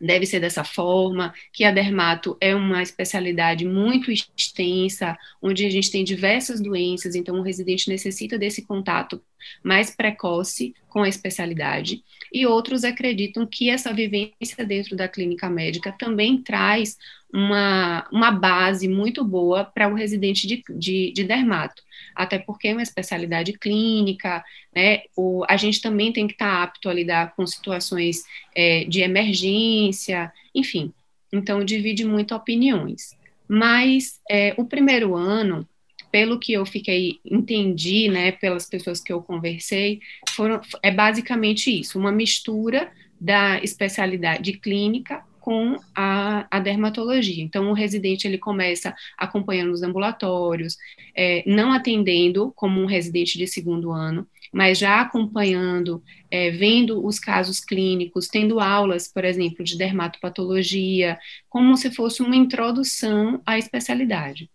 deve 0.00 0.26
ser 0.26 0.40
dessa 0.40 0.64
forma, 0.64 1.34
que 1.52 1.64
a 1.64 1.70
dermato 1.70 2.36
é 2.40 2.54
uma 2.54 2.82
especialidade 2.82 3.66
muito 3.66 4.10
extensa, 4.10 5.16
onde 5.42 5.66
a 5.66 5.70
gente 5.70 5.90
tem 5.90 6.04
diversas 6.04 6.60
doenças, 6.60 7.14
então 7.14 7.38
o 7.38 7.42
residente 7.42 7.88
necessita 7.88 8.38
desse 8.38 8.62
contato 8.66 9.22
mais 9.62 9.94
precoce 9.94 10.74
com 10.88 11.02
a 11.02 11.08
especialidade, 11.08 12.02
e 12.32 12.46
outros 12.46 12.84
acreditam 12.84 13.46
que 13.46 13.70
essa 13.70 13.92
vivência 13.92 14.64
dentro 14.64 14.96
da 14.96 15.08
clínica 15.08 15.48
médica 15.48 15.92
também 15.92 16.42
traz 16.42 16.96
uma, 17.32 18.06
uma 18.10 18.30
base 18.30 18.88
muito 18.88 19.24
boa 19.24 19.64
para 19.64 19.88
o 19.88 19.94
residente 19.94 20.46
de, 20.46 20.62
de, 20.70 21.12
de, 21.12 21.24
dermato, 21.24 21.82
até 22.14 22.38
porque 22.38 22.68
é 22.68 22.72
uma 22.72 22.82
especialidade 22.82 23.52
clínica, 23.52 24.44
né, 24.74 25.02
o, 25.16 25.44
a 25.48 25.56
gente 25.56 25.80
também 25.80 26.12
tem 26.12 26.26
que 26.26 26.34
estar 26.34 26.56
tá 26.56 26.62
apto 26.62 26.88
a 26.88 26.94
lidar 26.94 27.34
com 27.34 27.46
situações 27.46 28.24
é, 28.54 28.84
de 28.84 29.00
emergência, 29.00 30.32
enfim, 30.54 30.92
então 31.32 31.64
divide 31.64 32.04
muito 32.04 32.34
opiniões. 32.34 33.16
Mas 33.48 34.20
é, 34.30 34.54
o 34.56 34.64
primeiro 34.64 35.16
ano, 35.16 35.66
pelo 36.10 36.38
que 36.38 36.52
eu 36.52 36.66
fiquei, 36.66 37.20
entendi, 37.24 38.08
né, 38.08 38.32
pelas 38.32 38.66
pessoas 38.66 39.00
que 39.00 39.12
eu 39.12 39.22
conversei, 39.22 40.00
foram, 40.30 40.60
é 40.82 40.90
basicamente 40.90 41.80
isso, 41.80 41.98
uma 41.98 42.12
mistura 42.12 42.90
da 43.20 43.62
especialidade 43.62 44.54
clínica 44.54 45.22
com 45.40 45.76
a, 45.94 46.46
a, 46.50 46.60
dermatologia. 46.60 47.42
Então, 47.42 47.70
o 47.70 47.74
residente 47.74 48.26
ele 48.26 48.38
começa 48.38 48.94
acompanhando 49.16 49.72
os 49.72 49.82
ambulatórios, 49.82 50.76
é, 51.14 51.42
não 51.46 51.72
atendendo 51.72 52.52
como 52.54 52.80
um 52.80 52.86
residente 52.86 53.38
de 53.38 53.46
segundo 53.46 53.90
ano, 53.90 54.26
mas 54.52 54.78
já 54.78 55.00
acompanhando, 55.00 56.02
é, 56.30 56.50
vendo 56.50 57.04
os 57.04 57.18
casos 57.18 57.60
clínicos, 57.60 58.28
tendo 58.28 58.60
aulas, 58.60 59.08
por 59.08 59.24
exemplo, 59.24 59.64
de 59.64 59.78
dermatopatologia, 59.78 61.18
como 61.48 61.76
se 61.76 61.90
fosse 61.90 62.22
uma 62.22 62.36
introdução 62.36 63.40
à 63.46 63.58
especialidade. 63.58 64.50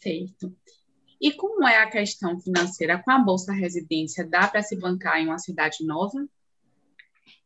Certo. 0.00 0.52
E 1.20 1.32
como 1.32 1.66
é 1.68 1.82
a 1.82 1.90
questão 1.90 2.40
financeira 2.40 2.98
com 2.98 3.10
a 3.10 3.18
Bolsa 3.18 3.52
Residência? 3.52 4.26
Dá 4.26 4.48
para 4.48 4.62
se 4.62 4.74
bancar 4.76 5.20
em 5.20 5.26
uma 5.26 5.38
cidade 5.38 5.84
nova? 5.84 6.26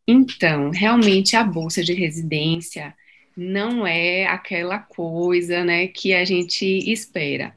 Então, 0.06 0.70
realmente 0.70 1.34
a 1.34 1.42
bolsa 1.42 1.82
de 1.82 1.94
residência 1.94 2.94
não 3.36 3.86
é 3.86 4.26
aquela 4.26 4.78
coisa, 4.78 5.64
né, 5.64 5.88
que 5.88 6.14
a 6.14 6.24
gente 6.24 6.64
espera. 6.64 7.54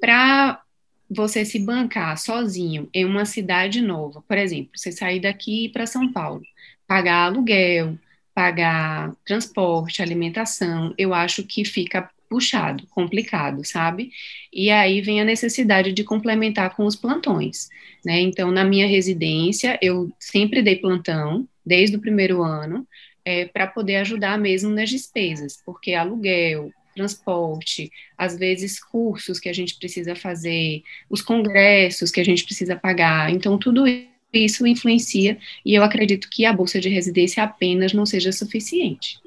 Para 0.00 0.62
você 1.10 1.44
se 1.44 1.58
bancar 1.58 2.16
sozinho 2.18 2.88
em 2.94 3.04
uma 3.04 3.24
cidade 3.24 3.80
nova, 3.80 4.22
por 4.22 4.38
exemplo, 4.38 4.70
você 4.74 4.92
sair 4.92 5.20
daqui 5.20 5.68
para 5.70 5.86
São 5.86 6.12
Paulo, 6.12 6.42
pagar 6.86 7.26
aluguel, 7.26 7.98
pagar 8.34 9.14
transporte, 9.24 10.02
alimentação, 10.02 10.94
eu 10.96 11.12
acho 11.12 11.42
que 11.42 11.64
fica 11.64 12.10
puxado, 12.32 12.86
complicado, 12.86 13.62
sabe? 13.62 14.10
E 14.50 14.70
aí 14.70 15.02
vem 15.02 15.20
a 15.20 15.24
necessidade 15.24 15.92
de 15.92 16.02
complementar 16.02 16.74
com 16.74 16.86
os 16.86 16.96
plantões, 16.96 17.68
né? 18.02 18.20
Então, 18.20 18.50
na 18.50 18.64
minha 18.64 18.86
residência, 18.86 19.78
eu 19.82 20.10
sempre 20.18 20.62
dei 20.62 20.76
plantão, 20.76 21.46
desde 21.64 21.96
o 21.96 22.00
primeiro 22.00 22.42
ano, 22.42 22.88
é, 23.22 23.44
para 23.44 23.66
poder 23.66 23.96
ajudar 23.96 24.38
mesmo 24.38 24.70
nas 24.70 24.88
despesas, 24.88 25.58
porque 25.62 25.92
aluguel, 25.92 26.72
transporte, 26.96 27.90
às 28.16 28.38
vezes 28.38 28.82
cursos 28.82 29.38
que 29.38 29.50
a 29.50 29.52
gente 29.52 29.76
precisa 29.78 30.16
fazer, 30.16 30.82
os 31.10 31.20
congressos 31.20 32.10
que 32.10 32.20
a 32.20 32.24
gente 32.24 32.44
precisa 32.44 32.74
pagar, 32.74 33.30
então 33.30 33.58
tudo 33.58 33.84
isso 34.32 34.66
influencia 34.66 35.36
e 35.64 35.74
eu 35.74 35.82
acredito 35.82 36.30
que 36.30 36.46
a 36.46 36.52
bolsa 36.52 36.80
de 36.80 36.88
residência 36.88 37.42
apenas 37.42 37.92
não 37.92 38.06
seja 38.06 38.32
suficiente. 38.32 39.21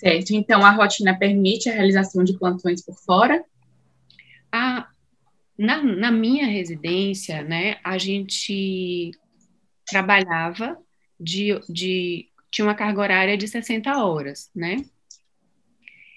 Certo, 0.00 0.30
então 0.30 0.64
a 0.64 0.70
rotina 0.70 1.14
permite 1.14 1.68
a 1.68 1.74
realização 1.74 2.24
de 2.24 2.32
plantões 2.38 2.80
por 2.80 2.96
fora? 2.96 3.44
A, 4.50 4.88
na, 5.58 5.82
na 5.82 6.10
minha 6.10 6.46
residência, 6.46 7.42
né, 7.42 7.76
a 7.84 7.98
gente 7.98 9.10
trabalhava 9.86 10.78
de, 11.20 11.60
de 11.68 12.30
tinha 12.50 12.66
uma 12.66 12.74
carga 12.74 12.98
horária 12.98 13.36
de 13.36 13.46
60 13.46 14.02
horas, 14.02 14.50
né? 14.54 14.76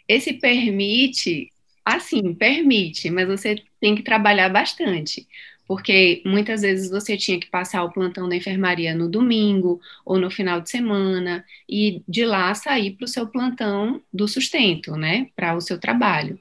Esse 0.08 0.32
permite, 0.32 1.52
assim, 1.84 2.34
permite, 2.34 3.10
mas 3.10 3.28
você 3.28 3.62
tem 3.82 3.96
que 3.96 4.02
trabalhar 4.02 4.48
bastante, 4.48 5.28
porque 5.74 6.22
muitas 6.24 6.62
vezes 6.62 6.92
você 6.92 7.18
tinha 7.18 7.40
que 7.40 7.50
passar 7.50 7.84
o 7.84 7.92
plantão 7.92 8.30
da 8.30 8.36
enfermaria 8.36 8.94
no 8.94 9.10
domingo 9.10 9.82
ou 10.06 10.20
no 10.20 10.30
final 10.30 10.62
de 10.62 10.70
semana 10.70 11.44
e 11.68 12.04
de 12.08 12.24
lá 12.26 12.54
sair 12.54 12.92
para 12.92 13.06
o 13.06 13.08
seu 13.08 13.26
plantão 13.26 14.00
do 14.14 14.28
sustento, 14.28 14.96
né, 14.96 15.30
para 15.36 15.56
o 15.56 15.62
seu 15.62 15.80
trabalho. 15.80 16.40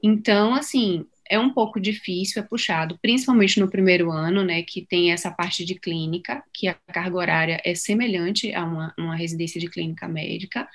Então, 0.00 0.54
assim, 0.54 1.04
é 1.28 1.36
um 1.36 1.50
pouco 1.52 1.80
difícil, 1.80 2.40
é 2.40 2.46
puxado, 2.46 2.96
principalmente 3.02 3.58
no 3.58 3.68
primeiro 3.68 4.08
ano, 4.12 4.44
né, 4.44 4.62
que 4.62 4.86
tem 4.86 5.10
essa 5.10 5.32
parte 5.32 5.64
de 5.64 5.74
clínica, 5.74 6.40
que 6.54 6.68
a 6.68 6.74
carga 6.92 7.16
horária 7.16 7.60
é 7.64 7.74
semelhante 7.74 8.54
a 8.54 8.64
uma, 8.64 8.94
uma 8.96 9.16
residência 9.16 9.60
de 9.60 9.68
clínica 9.68 10.06
médica, 10.06 10.68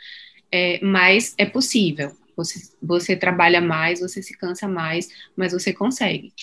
é, 0.52 0.82
mas 0.84 1.34
é 1.38 1.46
possível. 1.46 2.12
Você, 2.36 2.60
você 2.84 3.16
trabalha 3.16 3.62
mais, 3.62 4.02
você 4.02 4.22
se 4.22 4.38
cansa 4.38 4.68
mais, 4.68 5.08
mas 5.34 5.54
você 5.54 5.72
consegue. 5.72 6.34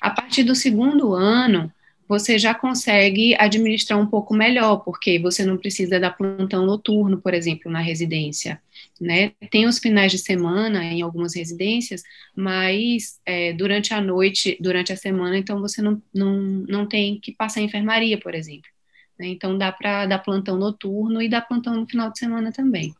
A 0.00 0.10
partir 0.10 0.44
do 0.44 0.54
segundo 0.54 1.14
ano, 1.14 1.72
você 2.08 2.38
já 2.38 2.54
consegue 2.54 3.34
administrar 3.36 3.98
um 3.98 4.06
pouco 4.06 4.32
melhor, 4.34 4.78
porque 4.78 5.18
você 5.18 5.44
não 5.44 5.56
precisa 5.56 5.98
dar 5.98 6.12
plantão 6.12 6.64
noturno, 6.64 7.20
por 7.20 7.34
exemplo, 7.34 7.70
na 7.70 7.80
residência. 7.80 8.62
Né? 9.00 9.32
Tem 9.50 9.66
os 9.66 9.78
finais 9.78 10.12
de 10.12 10.18
semana 10.18 10.84
em 10.84 11.02
algumas 11.02 11.34
residências, 11.34 12.02
mas 12.34 13.20
é, 13.26 13.52
durante 13.52 13.92
a 13.92 14.00
noite, 14.00 14.56
durante 14.60 14.92
a 14.92 14.96
semana, 14.96 15.36
então 15.36 15.60
você 15.60 15.82
não, 15.82 16.00
não, 16.14 16.36
não 16.68 16.86
tem 16.86 17.18
que 17.18 17.32
passar 17.32 17.60
em 17.60 17.64
enfermaria, 17.64 18.18
por 18.18 18.34
exemplo. 18.34 18.70
Né? 19.18 19.28
Então 19.28 19.58
dá 19.58 19.72
para 19.72 20.06
dar 20.06 20.20
plantão 20.20 20.56
noturno 20.56 21.20
e 21.20 21.28
dar 21.28 21.42
plantão 21.42 21.74
no 21.74 21.86
final 21.88 22.10
de 22.10 22.18
semana 22.18 22.52
também. 22.52 22.94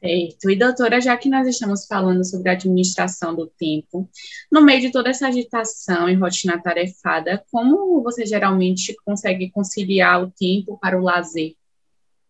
Certo. 0.00 0.48
E 0.48 0.56
doutora, 0.56 1.00
já 1.00 1.16
que 1.16 1.28
nós 1.28 1.48
estamos 1.48 1.84
falando 1.86 2.24
sobre 2.24 2.50
a 2.50 2.52
administração 2.52 3.34
do 3.34 3.48
tempo, 3.48 4.08
no 4.50 4.62
meio 4.62 4.80
de 4.80 4.92
toda 4.92 5.10
essa 5.10 5.26
agitação 5.26 6.08
e 6.08 6.14
rotina 6.14 6.60
tarefada, 6.60 7.44
como 7.50 8.00
você 8.02 8.24
geralmente 8.24 8.94
consegue 9.04 9.50
conciliar 9.50 10.22
o 10.22 10.30
tempo 10.30 10.78
para 10.78 10.98
o 10.98 11.02
lazer? 11.02 11.54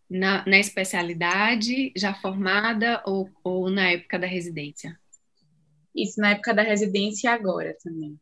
Na, 0.08 0.42
na 0.46 0.58
especialidade 0.58 1.92
já 1.94 2.14
formada 2.14 3.02
ou, 3.04 3.28
ou 3.44 3.68
na 3.68 3.90
época 3.90 4.18
da 4.18 4.26
residência? 4.26 4.98
Isso, 5.94 6.18
na 6.18 6.30
época 6.30 6.54
da 6.54 6.62
residência 6.62 7.28
e 7.28 7.30
agora 7.30 7.76
também. 7.84 8.18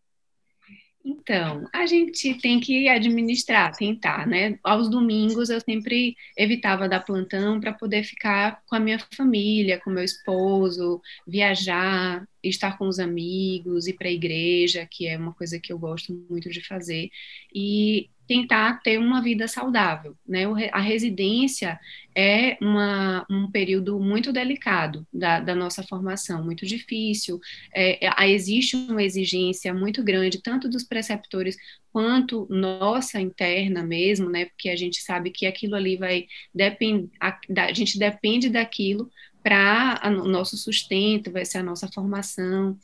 Então, 1.09 1.69
a 1.73 1.87
gente 1.87 2.35
tem 2.35 2.59
que 2.59 2.89
administrar, 2.89 3.73
tentar, 3.77 4.27
né? 4.27 4.59
Aos 4.65 4.91
domingos 4.91 5.49
eu 5.51 5.61
sempre 5.61 6.17
evitava 6.37 6.89
dar 6.89 6.99
plantão 6.99 7.61
para 7.61 7.73
poder 7.73 8.03
ficar 8.03 8.61
com 8.67 8.75
a 8.75 8.81
minha 8.81 8.99
família, 9.15 9.81
com 9.81 9.89
meu 9.89 10.03
esposo, 10.03 11.01
viajar, 11.25 12.27
estar 12.49 12.79
com 12.79 12.89
os 12.89 12.99
amigos, 12.99 13.87
ir 13.87 13.95
para 13.95 14.09
a 14.09 14.13
igreja, 14.13 14.87
que 14.91 15.07
é 15.07 15.17
uma 15.17 15.33
coisa 15.33 15.59
que 15.61 15.73
eu 15.73 15.79
gosto 15.79 16.13
muito 16.29 16.51
de 16.51 16.67
fazer. 16.67 17.11
E 17.55 18.09
tentar 18.27 18.81
ter 18.83 18.99
uma 18.99 19.23
vida 19.23 19.47
saudável, 19.47 20.17
né? 20.27 20.45
A 20.73 20.81
residência 20.81 21.79
é 22.15 22.57
uma, 22.61 23.25
um 23.31 23.51
período 23.51 24.01
muito 24.01 24.33
delicado 24.33 25.07
da, 25.13 25.39
da 25.41 25.55
nossa 25.55 25.83
formação, 25.83 26.45
muito 26.45 26.67
difícil. 26.67 27.41
É, 27.73 28.07
é 28.07 28.31
existe 28.31 28.75
uma 28.77 29.03
exigência 29.03 29.73
muito 29.73 30.03
grande, 30.03 30.43
tanto 30.43 30.69
dos 30.69 30.83
preceptores 30.83 31.57
quanto 31.93 32.47
nossa 32.51 33.21
interna 33.21 33.83
mesmo, 33.83 34.29
né? 34.29 34.47
Porque 34.47 34.69
a 34.69 34.77
gente 34.77 35.01
sabe 35.03 35.31
que 35.31 35.47
aquilo 35.47 35.77
ali 35.77 35.97
vai 35.97 36.27
depender, 36.55 37.09
a, 37.21 37.39
a 37.59 37.73
gente 37.73 37.99
depende 37.99 38.49
daquilo 38.49 39.11
para 39.47 40.01
o 40.11 40.27
nosso 40.27 40.57
sustento, 40.57 41.31
vai 41.31 41.45
ser 41.45 41.59
a 41.59 41.63
nossa 41.63 41.89
formação. 41.95 42.77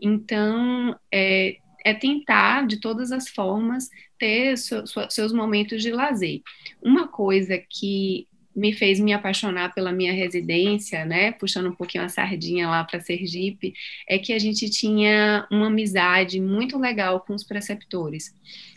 Então, 0.00 0.98
é, 1.14 1.58
é 1.84 1.94
tentar, 1.94 2.66
de 2.66 2.80
todas 2.80 3.12
as 3.12 3.28
formas, 3.28 3.88
ter 4.18 4.56
seus 4.58 5.32
momentos 5.32 5.80
de 5.80 5.92
lazer. 5.92 6.42
Uma 6.82 7.06
coisa 7.06 7.56
que 7.56 8.26
me 8.58 8.72
fez 8.72 8.98
me 8.98 9.12
apaixonar 9.12 9.72
pela 9.72 9.92
minha 9.92 10.12
residência, 10.12 11.04
né, 11.04 11.32
puxando 11.32 11.68
um 11.68 11.74
pouquinho 11.74 12.04
a 12.04 12.08
sardinha 12.08 12.68
lá 12.68 12.82
para 12.82 13.00
Sergipe, 13.00 13.72
é 14.06 14.18
que 14.18 14.32
a 14.32 14.38
gente 14.38 14.68
tinha 14.68 15.46
uma 15.50 15.68
amizade 15.68 16.40
muito 16.40 16.76
legal 16.76 17.20
com 17.20 17.34
os 17.34 17.44
preceptores. 17.44 18.34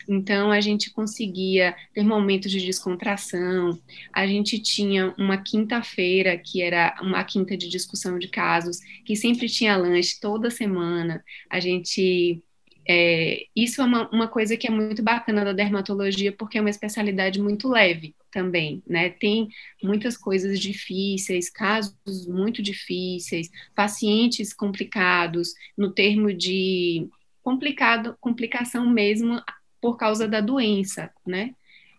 Então 0.08 0.50
a 0.50 0.60
gente 0.60 0.90
conseguia 0.90 1.74
ter 1.94 2.04
momentos 2.04 2.50
de 2.50 2.64
descontração. 2.64 3.78
A 4.12 4.26
gente 4.26 4.58
tinha 4.58 5.14
uma 5.18 5.36
quinta-feira 5.36 6.36
que 6.36 6.62
era 6.62 6.96
uma 7.00 7.22
quinta 7.24 7.56
de 7.56 7.68
discussão 7.68 8.18
de 8.18 8.28
casos, 8.28 8.78
que 9.04 9.16
sempre 9.16 9.48
tinha 9.48 9.76
lanche 9.76 10.18
toda 10.20 10.50
semana. 10.50 11.24
A 11.50 11.60
gente 11.60 12.42
é, 12.88 13.46
isso 13.54 13.80
é 13.80 13.84
uma, 13.84 14.08
uma 14.10 14.28
coisa 14.28 14.56
que 14.56 14.66
é 14.66 14.70
muito 14.70 15.02
bacana 15.02 15.44
da 15.44 15.52
dermatologia, 15.52 16.32
porque 16.32 16.58
é 16.58 16.60
uma 16.60 16.70
especialidade 16.70 17.40
muito 17.40 17.68
leve. 17.68 18.14
Também, 18.32 18.82
né? 18.86 19.10
Tem 19.10 19.48
muitas 19.82 20.16
coisas 20.16 20.58
difíceis, 20.58 21.50
casos 21.50 22.26
muito 22.26 22.62
difíceis, 22.62 23.50
pacientes 23.74 24.52
complicados, 24.52 25.54
no 25.76 25.92
termo 25.92 26.32
de 26.32 27.08
complicado, 27.42 28.16
complicação 28.20 28.88
mesmo 28.88 29.40
por 29.80 29.96
causa 29.96 30.26
da 30.26 30.40
doença, 30.40 31.12
né? 31.26 31.54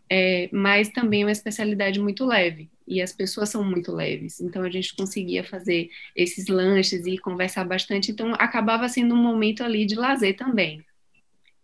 É, 0.10 0.50
mas 0.52 0.90
também 0.90 1.22
é 1.22 1.26
uma 1.26 1.32
especialidade 1.32 2.00
muito 2.00 2.26
leve 2.26 2.70
e 2.88 3.02
as 3.02 3.14
pessoas 3.14 3.50
são 3.50 3.64
muito 3.64 3.92
leves, 3.92 4.42
então 4.42 4.62
a 4.64 4.70
gente 4.70 4.96
conseguia 4.96 5.44
fazer 5.44 5.90
esses 6.16 6.48
lanches 6.48 7.06
e 7.06 7.18
conversar 7.18 7.64
bastante, 7.64 8.12
então 8.12 8.34
acabava 8.34 8.90
sendo 8.90 9.16
um 9.16 9.22
momento 9.24 9.64
ali 9.64 9.86
de 9.86 9.96
lazer 9.96 10.36
também. 10.36 10.86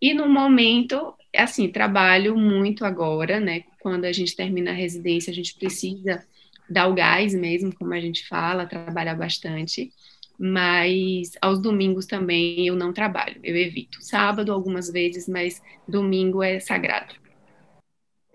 E 0.01 0.13
no 0.13 0.29
momento, 0.29 1.13
assim, 1.35 1.69
trabalho 1.69 2.35
muito 2.35 2.85
agora, 2.85 3.39
né? 3.39 3.63
Quando 3.79 4.05
a 4.05 4.11
gente 4.11 4.35
termina 4.35 4.71
a 4.71 4.73
residência, 4.73 5.31
a 5.31 5.33
gente 5.33 5.55
precisa 5.55 6.25
dar 6.69 6.87
o 6.87 6.93
gás 6.93 7.33
mesmo, 7.33 7.73
como 7.73 7.93
a 7.93 7.99
gente 7.99 8.27
fala, 8.27 8.65
trabalhar 8.65 9.15
bastante. 9.15 9.91
Mas 10.37 11.31
aos 11.41 11.59
domingos 11.59 12.05
também 12.05 12.65
eu 12.65 12.75
não 12.75 12.93
trabalho, 12.93 13.39
eu 13.43 13.55
evito. 13.55 14.01
Sábado 14.01 14.53
algumas 14.53 14.89
vezes, 14.89 15.27
mas 15.27 15.61
domingo 15.87 16.41
é 16.41 16.59
sagrado. 16.59 17.13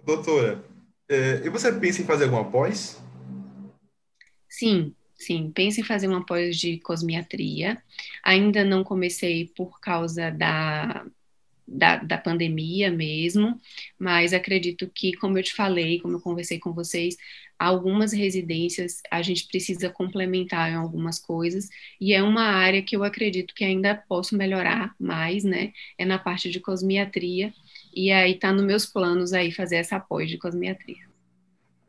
Doutora, 0.05 0.63
é, 1.09 1.43
e 1.45 1.49
você 1.49 1.73
pensa 1.73 2.03
em 2.03 2.05
fazer 2.05 2.25
alguma 2.25 2.45
pós? 2.51 3.03
Sim, 4.49 4.95
sim, 5.15 5.51
penso 5.55 5.81
em 5.81 5.85
fazer 5.85 6.07
uma 6.07 6.25
pós 6.25 6.59
de 6.59 6.79
cosmiatria. 6.79 7.83
Ainda 8.23 8.63
não 8.63 8.85
comecei 8.85 9.51
por 9.57 9.81
causa 9.81 10.31
da 10.31 11.07
da, 11.67 11.97
da 11.97 12.19
pandemia 12.19 12.91
mesmo, 12.91 13.61
mas 13.99 14.33
acredito 14.33 14.91
que, 14.95 15.15
como 15.15 15.39
eu 15.39 15.43
te 15.43 15.55
falei, 15.55 16.01
como 16.01 16.17
eu 16.17 16.21
conversei 16.21 16.59
com 16.59 16.73
vocês, 16.73 17.17
algumas 17.59 18.13
residências 18.13 19.01
a 19.11 19.23
gente 19.23 19.47
precisa 19.47 19.89
complementar 19.89 20.71
em 20.71 20.75
algumas 20.75 21.19
coisas, 21.19 21.69
e 22.01 22.13
é 22.13 22.23
uma 22.23 22.43
área 22.43 22.83
que 22.83 22.97
eu 22.97 23.05
acredito 23.05 23.55
que 23.55 23.65
ainda 23.65 23.95
posso 23.95 24.37
melhorar 24.37 24.95
mais, 24.99 25.45
né? 25.45 25.73
É 25.97 26.05
na 26.05 26.19
parte 26.19 26.51
de 26.51 26.61
cosmiatria, 26.61 27.53
e 27.95 28.11
aí 28.11 28.39
tá 28.39 28.53
nos 28.53 28.65
meus 28.65 28.87
planos 28.87 29.33
aí 29.33 29.53
fazer 29.53 29.77
essa 29.77 29.99
pós 30.01 30.29
de 30.29 30.37
cosmiatria. 30.37 31.05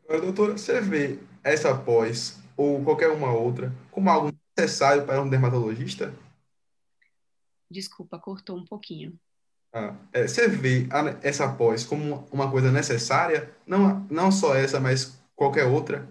Doutora, 0.08 0.56
você 0.56 0.80
vê 0.80 1.18
essa 1.42 1.76
pós, 1.76 2.40
ou 2.56 2.82
qualquer 2.82 3.10
uma 3.10 3.32
outra, 3.32 3.72
como 3.90 4.08
algo 4.08 4.32
necessário 4.56 5.04
para 5.04 5.20
um 5.20 5.28
dermatologista? 5.28 6.14
Desculpa, 7.68 8.18
cortou 8.18 8.56
um 8.56 8.64
pouquinho. 8.64 9.18
Ah, 9.78 9.94
é, 10.10 10.26
você 10.26 10.48
vê 10.48 10.86
a, 10.90 11.18
essa 11.22 11.46
pós 11.52 11.84
como 11.84 12.26
uma 12.32 12.50
coisa 12.50 12.72
necessária? 12.72 13.50
Não, 13.66 14.06
não 14.10 14.32
só 14.32 14.56
essa, 14.56 14.80
mas 14.80 15.22
qualquer 15.34 15.64
outra? 15.64 16.10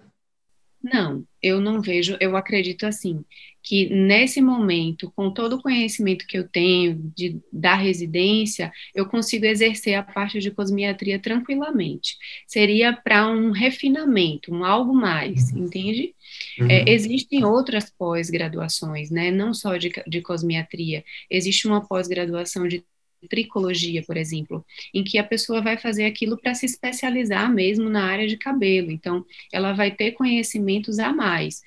Não, 0.84 1.26
eu 1.42 1.60
não 1.60 1.82
vejo, 1.82 2.16
eu 2.20 2.38
acredito 2.38 2.86
assim, 2.86 3.26
que 3.64 3.90
nesse 3.90 4.40
momento, 4.40 5.12
com 5.16 5.32
todo 5.32 5.54
o 5.54 5.62
conhecimento 5.64 6.28
que 6.28 6.38
eu 6.38 6.48
tenho 6.48 7.12
de, 7.16 7.42
da 7.52 7.74
residência, 7.74 8.72
eu 8.94 9.08
consigo 9.08 9.46
exercer 9.46 9.96
a 9.96 10.04
parte 10.04 10.38
de 10.38 10.52
cosmiatria 10.52 11.18
tranquilamente. 11.18 12.18
Seria 12.46 12.94
para 12.94 13.28
um 13.28 13.50
refinamento, 13.50 14.54
um 14.54 14.64
algo 14.64 14.94
mais, 14.94 15.52
uhum. 15.52 15.66
entende? 15.66 16.14
Uhum. 16.60 16.70
É, 16.70 16.88
existem 16.88 17.44
outras 17.44 17.90
pós-graduações, 17.90 19.10
né? 19.10 19.32
Não 19.32 19.56
só 19.56 19.78
de, 19.78 19.92
de 20.06 20.22
cosmiatria, 20.22 21.04
existe 21.32 21.68
uma 21.68 21.84
pós-graduação 21.84 22.68
de 22.68 22.86
tricologia, 23.26 24.04
por 24.04 24.18
exemplo, 24.18 24.66
em 24.94 25.04
que 25.04 25.18
a 25.18 25.24
pessoa 25.24 25.62
vai 25.62 25.78
fazer 25.78 26.06
aquilo 26.06 26.38
para 26.38 26.54
se 26.54 26.66
especializar 26.66 27.52
mesmo 27.54 27.90
na 27.90 28.06
área 28.06 28.28
de 28.28 28.38
cabelo. 28.38 28.92
Então, 28.92 29.26
ela 29.52 29.74
vai 29.74 29.92
ter 29.92 30.12
conhecimentos 30.12 31.00
a 31.00 31.12
mais. 31.12 31.62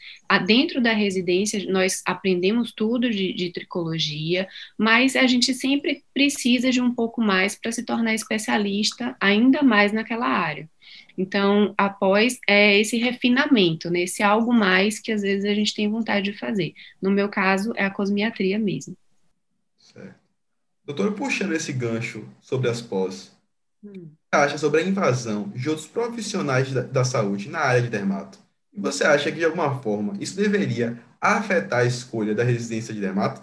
Dentro 0.47 0.81
da 0.81 0.93
residência, 0.93 1.65
nós 1.71 2.03
aprendemos 2.07 2.73
tudo 2.73 3.11
de, 3.11 3.33
de 3.33 3.51
tricologia, 3.51 4.47
mas 4.77 5.17
a 5.17 5.27
gente 5.27 5.53
sempre 5.55 6.03
precisa 6.13 6.71
de 6.71 6.81
um 6.81 6.95
pouco 6.95 7.21
mais 7.21 7.55
para 7.55 7.73
se 7.73 7.85
tornar 7.85 8.15
especialista 8.15 9.17
ainda 9.21 9.63
mais 9.63 9.93
naquela 9.93 10.27
área. 10.27 10.69
Então, 11.19 11.75
após 11.77 12.39
é 12.47 12.79
esse 12.79 12.97
refinamento, 12.97 13.91
né, 13.91 14.05
algo 14.25 14.53
mais 14.53 15.01
que 15.01 15.11
às 15.11 15.23
vezes 15.23 15.45
a 15.45 15.53
gente 15.53 15.75
tem 15.75 15.91
vontade 15.91 16.31
de 16.31 16.39
fazer. 16.39 16.75
No 17.03 17.11
meu 17.11 17.29
caso, 17.29 17.73
é 17.77 17.85
a 17.85 17.91
cosmiatria 17.91 18.57
mesmo. 18.57 18.97
Doutor, 20.89 21.13
puxando 21.13 21.53
esse 21.53 21.71
gancho 21.71 22.27
sobre 22.41 22.71
as 22.71 22.81
pós, 22.81 23.31
hum. 23.85 23.91
o 23.91 23.93
que 23.93 24.09
você 24.33 24.37
acha 24.37 24.57
sobre 24.57 24.81
a 24.81 24.85
invasão 24.85 25.51
de 25.51 25.69
outros 25.69 25.87
profissionais 25.87 26.73
da, 26.73 26.81
da 26.81 27.05
saúde 27.05 27.51
na 27.51 27.59
área 27.59 27.83
de 27.83 27.91
dermato? 27.91 28.39
E 28.73 28.81
você 28.81 29.05
acha 29.05 29.31
que, 29.31 29.37
de 29.37 29.45
alguma 29.45 29.83
forma, 29.83 30.17
isso 30.19 30.35
deveria 30.35 30.99
afetar 31.21 31.81
a 31.81 31.85
escolha 31.85 32.35
da 32.35 32.43
residência 32.43 32.95
de 32.95 33.01
dermato? 33.01 33.43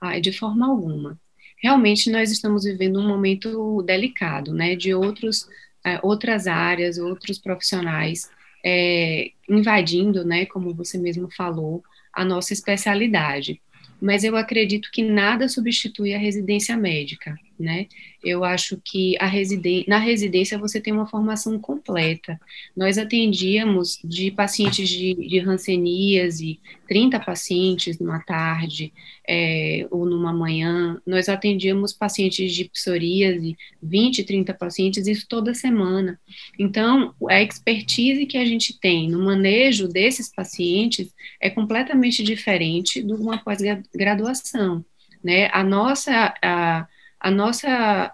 Ah, 0.00 0.18
de 0.18 0.32
forma 0.32 0.66
alguma. 0.66 1.20
Realmente, 1.62 2.10
nós 2.10 2.30
estamos 2.30 2.64
vivendo 2.64 2.98
um 2.98 3.06
momento 3.06 3.82
delicado, 3.82 4.54
né, 4.54 4.74
de 4.74 4.94
outros, 4.94 5.46
é, 5.84 6.00
outras 6.02 6.46
áreas, 6.46 6.96
outros 6.96 7.38
profissionais 7.38 8.30
é, 8.64 9.30
invadindo, 9.46 10.24
né, 10.24 10.46
como 10.46 10.74
você 10.74 10.96
mesmo 10.96 11.28
falou, 11.30 11.84
a 12.14 12.24
nossa 12.24 12.54
especialidade 12.54 13.60
mas 14.06 14.22
eu 14.22 14.36
acredito 14.36 14.88
que 14.92 15.02
nada 15.02 15.48
substitui 15.48 16.14
a 16.14 16.18
residência 16.18 16.76
médica, 16.76 17.36
né? 17.58 17.86
Eu 18.22 18.44
acho 18.44 18.80
que 18.84 19.16
residen 19.20 19.84
na 19.86 19.98
residência 19.98 20.58
você 20.58 20.80
tem 20.80 20.92
uma 20.92 21.06
formação 21.06 21.58
completa. 21.58 22.40
Nós 22.76 22.98
atendíamos 22.98 23.98
de 24.04 24.30
pacientes 24.30 24.88
de, 24.88 25.14
de 25.14 25.38
hanseníase, 25.38 26.58
30 26.88 27.20
pacientes 27.20 27.98
numa 27.98 28.20
tarde 28.20 28.92
é, 29.28 29.86
ou 29.90 30.06
numa 30.06 30.32
manhã. 30.32 31.00
Nós 31.06 31.28
atendíamos 31.28 31.92
pacientes 31.92 32.52
de 32.52 32.64
psoríase, 32.66 33.56
20, 33.82 34.24
30 34.24 34.54
pacientes, 34.54 35.06
isso 35.06 35.26
toda 35.28 35.54
semana. 35.54 36.18
Então, 36.58 37.14
a 37.28 37.42
expertise 37.42 38.26
que 38.26 38.38
a 38.38 38.44
gente 38.44 38.78
tem 38.78 39.08
no 39.08 39.24
manejo 39.24 39.88
desses 39.88 40.32
pacientes 40.32 41.12
é 41.40 41.50
completamente 41.50 42.22
diferente 42.22 43.02
de 43.02 43.12
uma 43.12 43.38
pós-graduação. 43.38 44.84
Né? 45.22 45.48
A 45.52 45.62
nossa... 45.62 46.34
A, 46.42 46.86
a 47.20 47.30
nossa 47.30 48.12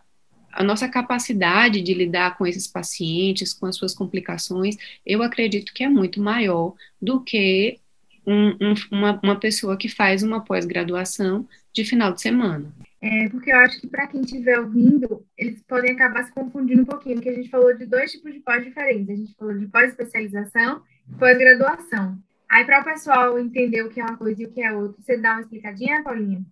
a 0.52 0.62
nossa 0.62 0.86
capacidade 0.86 1.80
de 1.80 1.94
lidar 1.94 2.36
com 2.36 2.46
esses 2.46 2.66
pacientes, 2.66 3.54
com 3.54 3.64
as 3.64 3.74
suas 3.74 3.94
complicações, 3.94 4.76
eu 5.04 5.22
acredito 5.22 5.72
que 5.72 5.82
é 5.82 5.88
muito 5.88 6.20
maior 6.20 6.74
do 7.00 7.22
que 7.22 7.80
um, 8.26 8.50
um, 8.50 8.74
uma, 8.90 9.20
uma 9.22 9.40
pessoa 9.40 9.76
que 9.78 9.88
faz 9.88 10.22
uma 10.22 10.44
pós-graduação 10.44 11.48
de 11.72 11.84
final 11.84 12.12
de 12.12 12.20
semana. 12.20 12.70
É, 13.00 13.28
porque 13.30 13.50
eu 13.50 13.56
acho 13.56 13.80
que 13.80 13.88
para 13.88 14.06
quem 14.06 14.20
estiver 14.20 14.60
ouvindo, 14.60 15.24
eles 15.36 15.60
podem 15.62 15.92
acabar 15.92 16.24
se 16.24 16.32
confundindo 16.32 16.82
um 16.82 16.86
pouquinho, 16.86 17.16
porque 17.16 17.30
a 17.30 17.34
gente 17.34 17.48
falou 17.48 17.76
de 17.76 17.86
dois 17.86 18.12
tipos 18.12 18.32
de 18.32 18.40
pós 18.40 18.62
diferentes. 18.62 19.10
A 19.10 19.16
gente 19.16 19.34
falou 19.34 19.58
de 19.58 19.66
pós-especialização 19.66 20.82
e 21.10 21.14
pós-graduação. 21.16 22.16
Aí, 22.48 22.64
para 22.64 22.82
o 22.82 22.84
pessoal 22.84 23.38
entender 23.38 23.82
o 23.82 23.88
que 23.88 24.00
é 24.00 24.04
uma 24.04 24.16
coisa 24.16 24.42
e 24.42 24.46
o 24.46 24.52
que 24.52 24.62
é 24.62 24.72
outra, 24.72 25.02
você 25.02 25.16
dá 25.16 25.32
uma 25.32 25.40
explicadinha, 25.40 26.02
Paulinha? 26.02 26.42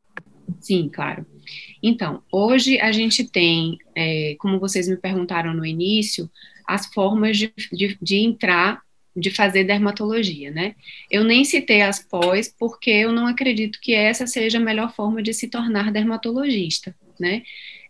Sim, 0.59 0.89
claro. 0.89 1.27
Então, 1.83 2.23
hoje 2.31 2.81
a 2.81 2.93
gente 2.93 3.25
tem, 3.25 3.79
é, 3.95 4.37
como 4.39 4.59
vocês 4.59 4.89
me 4.89 4.97
perguntaram 4.97 5.55
no 5.55 5.65
início, 5.65 6.31
as 6.67 6.87
formas 6.87 7.37
de, 7.37 7.53
de, 7.73 7.99
de, 8.01 8.17
entrar, 8.17 8.83
de 9.17 9.31
fazer 9.31 9.65
dermatologia, 9.65 10.51
né? 10.51 10.75
Eu 11.11 11.25
nem 11.25 11.45
citei 11.45 11.83
as 11.83 11.99
pós, 11.99 12.55
porque 12.59 12.91
eu 12.91 13.13
não 13.13 13.27
acredito 13.27 13.81
que 13.81 13.95
essa 13.95 14.27
seja 14.27 14.59
a 14.59 14.61
melhor 14.61 14.95
forma 14.95 15.23
de 15.23 15.33
se 15.33 15.49
tornar 15.49 15.91
dermatologista, 15.91 16.95
né? 17.19 17.43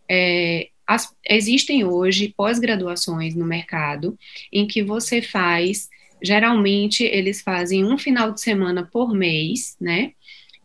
É, 0.09 0.69
as, 0.87 1.15
existem 1.29 1.85
hoje 1.85 2.35
pós-graduações 2.37 3.35
no 3.35 3.47
mercado 3.47 4.19
em 4.53 4.67
que 4.67 4.83
você 4.83 5.23
faz, 5.23 5.89
geralmente 6.23 7.05
eles 7.05 7.43
fazem 7.43 7.85
um 7.85 7.97
final 7.97 8.33
de 8.33 8.41
semana 8.41 8.85
por 8.85 9.15
mês, 9.15 9.77
né? 9.81 10.13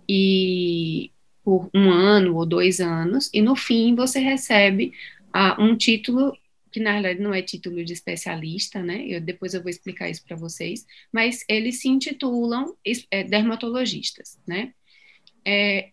E 0.07 1.11
por 1.45 1.69
um 1.75 1.91
ano 1.91 2.35
ou 2.35 2.43
dois 2.43 2.79
anos, 2.81 3.29
e 3.31 3.39
no 3.39 3.55
fim 3.55 3.93
você 3.93 4.19
recebe 4.19 4.91
uh, 5.27 5.61
um 5.61 5.77
título 5.77 6.35
que 6.71 6.79
na 6.79 6.91
realidade 6.91 7.21
não 7.21 7.33
é 7.33 7.41
título 7.41 7.85
de 7.85 7.93
especialista, 7.93 8.81
né? 8.81 9.05
Eu, 9.07 9.21
depois 9.21 9.53
eu 9.53 9.61
vou 9.61 9.69
explicar 9.69 10.09
isso 10.09 10.25
para 10.27 10.35
vocês, 10.35 10.85
mas 11.13 11.45
eles 11.47 11.79
se 11.79 11.87
intitulam 11.87 12.75
é, 13.09 13.23
dermatologistas, 13.23 14.37
né? 14.45 14.73
É, 15.45 15.91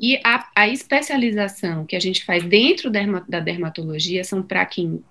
e 0.00 0.18
a, 0.24 0.48
a, 0.56 0.68
especialização 0.68 1.84
que 1.84 1.96
a 1.96 2.00
gente 2.00 2.24
faz 2.24 2.42
dentro 2.44 2.88
derma, 2.88 3.24
da 3.28 3.40
dermatologia 3.40 4.24
são 4.24 4.42
para 4.42 4.64
quem 4.64 5.04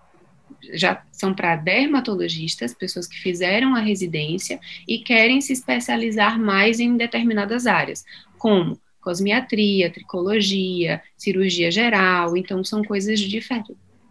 já 0.73 1.05
são 1.11 1.33
para 1.33 1.57
dermatologistas, 1.57 2.73
pessoas 2.73 3.05
que 3.05 3.17
fizeram 3.17 3.75
a 3.75 3.81
residência 3.81 4.59
e 4.87 4.99
querem 4.99 5.41
se 5.41 5.53
especializar 5.53 6.39
mais 6.39 6.79
em 6.79 6.95
determinadas 6.95 7.67
áreas, 7.67 8.03
como 8.37 8.79
cosmiatria, 9.03 9.91
tricologia, 9.91 11.01
cirurgia 11.17 11.69
geral, 11.69 12.37
então 12.37 12.63
são 12.63 12.83
coisas 12.83 13.19
difer 13.19 13.63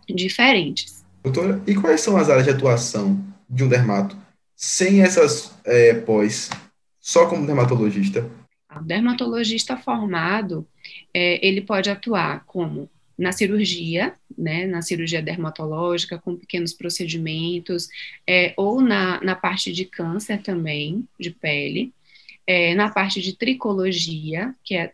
diferentes, 0.09 1.03
Doutora, 1.23 1.63
e 1.69 1.75
quais 1.75 2.01
são 2.01 2.17
as 2.17 2.29
áreas 2.29 2.45
de 2.45 2.51
atuação 2.51 3.25
de 3.49 3.63
um 3.63 3.69
dermato 3.69 4.17
sem 4.57 5.03
essas 5.03 5.57
é, 5.65 5.95
pós, 5.95 6.51
só 7.01 7.27
como 7.27 7.47
dermatologista? 7.47 8.29
O 8.75 8.83
dermatologista 8.83 9.77
formado, 9.77 10.67
é, 11.15 11.47
ele 11.47 11.61
pode 11.61 11.89
atuar 11.89 12.45
como 12.45 12.91
na 13.17 13.31
cirurgia, 13.31 14.15
né, 14.37 14.67
na 14.67 14.83
cirurgia 14.83 15.23
dermatológica, 15.23 16.19
com 16.19 16.35
pequenos 16.35 16.73
procedimentos, 16.73 17.89
é, 18.29 18.53
ou 18.57 18.81
na, 18.81 19.23
na 19.23 19.37
parte 19.37 19.73
de 19.73 19.85
câncer 19.85 20.43
também, 20.43 21.07
de 21.21 21.31
pele, 21.31 21.93
é, 22.47 22.75
na 22.75 22.91
parte 22.91 23.21
de 23.21 23.37
tricologia, 23.37 24.55
que 24.65 24.75
é 24.75 24.91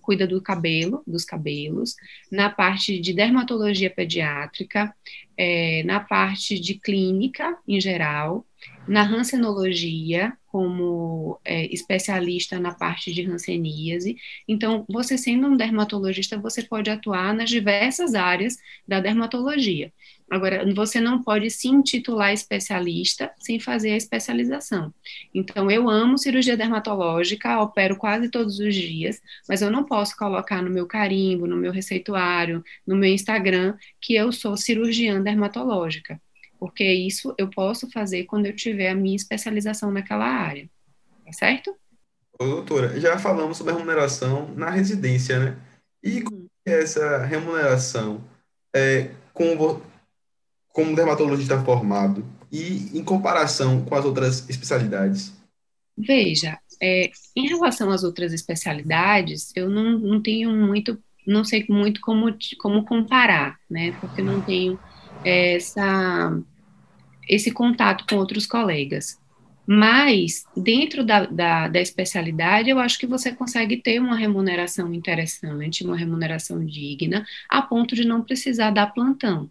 cuida 0.00 0.24
do 0.24 0.40
cabelo, 0.40 1.02
dos 1.04 1.24
cabelos, 1.24 1.96
na 2.30 2.48
parte 2.48 3.00
de 3.00 3.12
dermatologia 3.12 3.90
pediátrica, 3.90 4.94
é, 5.36 5.82
na 5.82 5.98
parte 5.98 6.60
de 6.60 6.74
clínica 6.74 7.58
em 7.66 7.80
geral, 7.80 8.46
na 8.86 9.02
rancenologia, 9.02 10.32
como 10.46 11.38
é, 11.44 11.66
especialista 11.66 12.58
na 12.58 12.72
parte 12.72 13.12
de 13.12 13.22
ranceníase. 13.22 14.16
Então, 14.48 14.84
você 14.88 15.18
sendo 15.18 15.48
um 15.48 15.56
dermatologista, 15.56 16.38
você 16.38 16.62
pode 16.62 16.88
atuar 16.88 17.34
nas 17.34 17.50
diversas 17.50 18.14
áreas 18.14 18.56
da 18.86 19.00
dermatologia. 19.00 19.92
Agora, 20.30 20.64
você 20.74 21.00
não 21.00 21.22
pode 21.22 21.50
se 21.50 21.68
intitular 21.68 22.32
especialista 22.32 23.32
sem 23.38 23.60
fazer 23.60 23.92
a 23.92 23.96
especialização. 23.96 24.92
Então, 25.34 25.70
eu 25.70 25.88
amo 25.88 26.18
cirurgia 26.18 26.56
dermatológica, 26.56 27.60
opero 27.60 27.96
quase 27.96 28.28
todos 28.30 28.58
os 28.58 28.74
dias, 28.74 29.20
mas 29.48 29.62
eu 29.62 29.70
não 29.70 29.84
posso 29.84 30.16
colocar 30.16 30.62
no 30.62 30.70
meu 30.70 30.86
carimbo, 30.86 31.46
no 31.46 31.56
meu 31.56 31.70
receituário, 31.70 32.64
no 32.86 32.96
meu 32.96 33.12
Instagram, 33.12 33.76
que 34.00 34.14
eu 34.14 34.32
sou 34.32 34.56
cirurgiã 34.56 35.22
dermatológica 35.22 36.20
porque 36.58 36.84
isso 36.84 37.34
eu 37.38 37.48
posso 37.48 37.90
fazer 37.90 38.24
quando 38.24 38.46
eu 38.46 38.56
tiver 38.56 38.90
a 38.90 38.94
minha 38.94 39.16
especialização 39.16 39.90
naquela 39.90 40.26
área, 40.26 40.68
tá 41.24 41.32
certo? 41.32 41.76
Ô, 42.38 42.44
doutora, 42.44 43.00
já 43.00 43.18
falamos 43.18 43.56
sobre 43.56 43.72
a 43.72 43.76
remuneração 43.76 44.54
na 44.54 44.70
residência, 44.70 45.38
né? 45.38 45.56
E 46.02 46.20
como 46.20 46.46
é 46.66 46.82
essa 46.82 47.24
remuneração 47.24 48.22
é, 48.74 49.10
com, 49.32 49.80
como 50.68 50.94
dermatologista 50.94 51.62
formado 51.64 52.24
e 52.52 52.96
em 52.96 53.02
comparação 53.02 53.84
com 53.84 53.94
as 53.94 54.04
outras 54.04 54.48
especialidades? 54.48 55.32
Veja, 55.96 56.58
é, 56.80 57.10
em 57.34 57.48
relação 57.48 57.90
às 57.90 58.04
outras 58.04 58.32
especialidades, 58.32 59.50
eu 59.56 59.70
não, 59.70 59.98
não 59.98 60.22
tenho 60.22 60.50
muito, 60.50 61.02
não 61.26 61.42
sei 61.42 61.64
muito 61.68 62.00
como, 62.02 62.36
como 62.58 62.84
comparar, 62.84 63.58
né? 63.68 63.92
Porque 64.00 64.20
não 64.20 64.42
tenho 64.42 64.78
essa, 65.28 66.38
esse 67.28 67.50
contato 67.50 68.04
com 68.08 68.16
outros 68.16 68.46
colegas. 68.46 69.18
Mas, 69.66 70.44
dentro 70.56 71.04
da, 71.04 71.26
da, 71.26 71.66
da, 71.66 71.80
especialidade, 71.80 72.70
eu 72.70 72.78
acho 72.78 72.98
que 72.98 73.06
você 73.06 73.32
consegue 73.32 73.76
ter 73.78 74.00
uma 74.00 74.16
remuneração 74.16 74.94
interessante, 74.94 75.84
uma 75.84 75.96
remuneração 75.96 76.64
digna, 76.64 77.26
a 77.48 77.60
ponto 77.60 77.96
de 77.96 78.04
não 78.04 78.22
precisar 78.22 78.70
dar 78.70 78.86
plantão. 78.94 79.50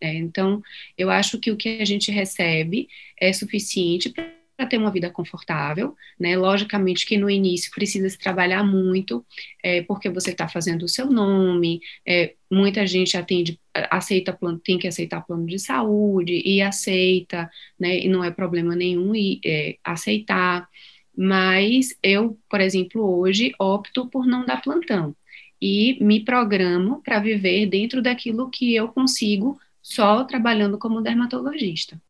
É, 0.00 0.14
então, 0.14 0.62
eu 0.96 1.10
acho 1.10 1.38
que 1.38 1.50
o 1.50 1.56
que 1.56 1.80
a 1.80 1.84
gente 1.84 2.12
recebe 2.12 2.88
é 3.20 3.32
suficiente 3.32 4.10
para 4.10 4.37
para 4.58 4.66
ter 4.66 4.76
uma 4.76 4.90
vida 4.90 5.08
confortável, 5.08 5.94
né? 6.18 6.36
Logicamente 6.36 7.06
que 7.06 7.16
no 7.16 7.30
início 7.30 7.70
precisa 7.70 8.10
se 8.10 8.18
trabalhar 8.18 8.64
muito, 8.64 9.24
é, 9.62 9.82
porque 9.82 10.10
você 10.10 10.32
está 10.32 10.48
fazendo 10.48 10.82
o 10.82 10.88
seu 10.88 11.06
nome, 11.06 11.80
é, 12.04 12.34
muita 12.50 12.84
gente 12.84 13.16
atende, 13.16 13.60
aceita 13.72 14.32
plano, 14.32 14.58
tem 14.58 14.76
que 14.76 14.88
aceitar 14.88 15.20
plano 15.22 15.46
de 15.46 15.60
saúde 15.60 16.42
e 16.44 16.60
aceita, 16.60 17.48
né? 17.78 18.00
E 18.00 18.08
não 18.08 18.24
é 18.24 18.32
problema 18.32 18.74
nenhum 18.74 19.14
e, 19.14 19.40
é, 19.46 19.78
aceitar. 19.84 20.68
Mas 21.16 21.96
eu, 22.02 22.36
por 22.50 22.60
exemplo, 22.60 23.02
hoje 23.20 23.52
opto 23.60 24.08
por 24.08 24.26
não 24.26 24.44
dar 24.44 24.60
plantão 24.60 25.14
e 25.60 25.98
me 26.02 26.24
programo 26.24 27.00
para 27.02 27.20
viver 27.20 27.66
dentro 27.66 28.02
daquilo 28.02 28.50
que 28.50 28.74
eu 28.74 28.88
consigo 28.88 29.60
só 29.82 30.24
trabalhando 30.24 30.78
como 30.78 31.00
dermatologista. 31.00 32.00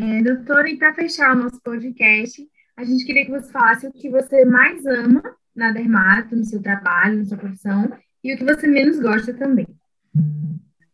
É, 0.00 0.22
doutora, 0.22 0.70
e 0.70 0.76
para 0.76 0.94
fechar 0.94 1.34
o 1.34 1.42
nosso 1.42 1.60
podcast, 1.60 2.48
a 2.76 2.84
gente 2.84 3.04
queria 3.04 3.24
que 3.24 3.32
você 3.32 3.50
falasse 3.50 3.84
o 3.84 3.92
que 3.92 4.08
você 4.08 4.44
mais 4.44 4.86
ama 4.86 5.20
na 5.52 5.72
Dermato, 5.72 6.36
no 6.36 6.44
seu 6.44 6.62
trabalho, 6.62 7.18
na 7.18 7.24
sua 7.24 7.36
profissão, 7.36 7.92
e 8.22 8.32
o 8.32 8.38
que 8.38 8.44
você 8.44 8.68
menos 8.68 9.00
gosta 9.00 9.34
também. 9.34 9.66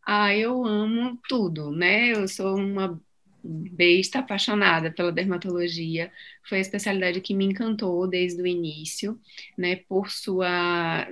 Ah, 0.06 0.34
eu 0.34 0.64
amo 0.64 1.18
tudo, 1.28 1.70
né? 1.70 2.12
Eu 2.12 2.26
sou 2.26 2.56
uma 2.56 2.98
besta 3.44 4.20
apaixonada 4.20 4.90
pela 4.90 5.12
dermatologia. 5.12 6.10
Foi 6.48 6.56
a 6.56 6.62
especialidade 6.62 7.20
que 7.20 7.34
me 7.34 7.44
encantou 7.44 8.08
desde 8.08 8.40
o 8.40 8.46
início, 8.46 9.20
né? 9.56 9.76
Por 9.86 10.10
sua 10.10 11.06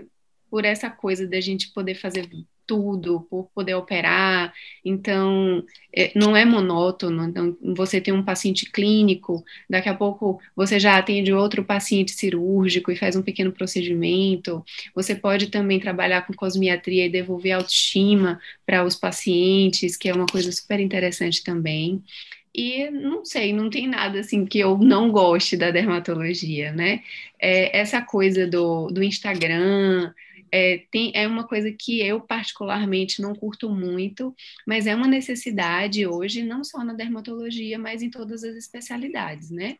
por 0.50 0.64
essa 0.64 0.90
coisa 0.90 1.26
da 1.26 1.40
gente 1.40 1.72
poder 1.72 1.94
fazer 1.94 2.26
tudo, 2.72 3.20
por 3.28 3.50
poder 3.54 3.74
operar. 3.74 4.50
Então, 4.82 5.62
é, 5.94 6.10
não 6.16 6.34
é 6.34 6.42
monótono. 6.42 7.24
Então, 7.24 7.54
você 7.60 8.00
tem 8.00 8.14
um 8.14 8.24
paciente 8.24 8.70
clínico, 8.72 9.44
daqui 9.68 9.90
a 9.90 9.94
pouco 9.94 10.40
você 10.56 10.80
já 10.80 10.96
atende 10.96 11.34
outro 11.34 11.62
paciente 11.62 12.12
cirúrgico 12.12 12.90
e 12.90 12.96
faz 12.96 13.14
um 13.14 13.20
pequeno 13.20 13.52
procedimento. 13.52 14.64
Você 14.94 15.14
pode 15.14 15.48
também 15.48 15.78
trabalhar 15.78 16.26
com 16.26 16.32
cosmiatria 16.32 17.04
e 17.04 17.10
devolver 17.10 17.52
autoestima 17.52 18.40
para 18.64 18.82
os 18.84 18.96
pacientes, 18.96 19.94
que 19.94 20.08
é 20.08 20.14
uma 20.14 20.26
coisa 20.26 20.50
super 20.50 20.80
interessante 20.80 21.44
também. 21.44 22.02
E 22.54 22.90
não 22.90 23.24
sei, 23.24 23.52
não 23.52 23.68
tem 23.70 23.86
nada 23.86 24.20
assim 24.20 24.46
que 24.46 24.58
eu 24.58 24.78
não 24.78 25.10
goste 25.10 25.56
da 25.58 25.70
dermatologia, 25.70 26.72
né? 26.72 27.02
É, 27.38 27.78
essa 27.78 28.00
coisa 28.00 28.46
do, 28.46 28.88
do 28.88 29.02
Instagram, 29.02 30.12
é, 30.52 30.84
tem, 30.90 31.10
é 31.14 31.26
uma 31.26 31.46
coisa 31.48 31.72
que 31.72 32.00
eu 32.00 32.20
particularmente 32.20 33.22
não 33.22 33.34
curto 33.34 33.70
muito, 33.70 34.36
mas 34.66 34.86
é 34.86 34.94
uma 34.94 35.08
necessidade 35.08 36.06
hoje, 36.06 36.42
não 36.42 36.62
só 36.62 36.84
na 36.84 36.92
dermatologia, 36.92 37.78
mas 37.78 38.02
em 38.02 38.10
todas 38.10 38.44
as 38.44 38.54
especialidades, 38.54 39.50
né? 39.50 39.78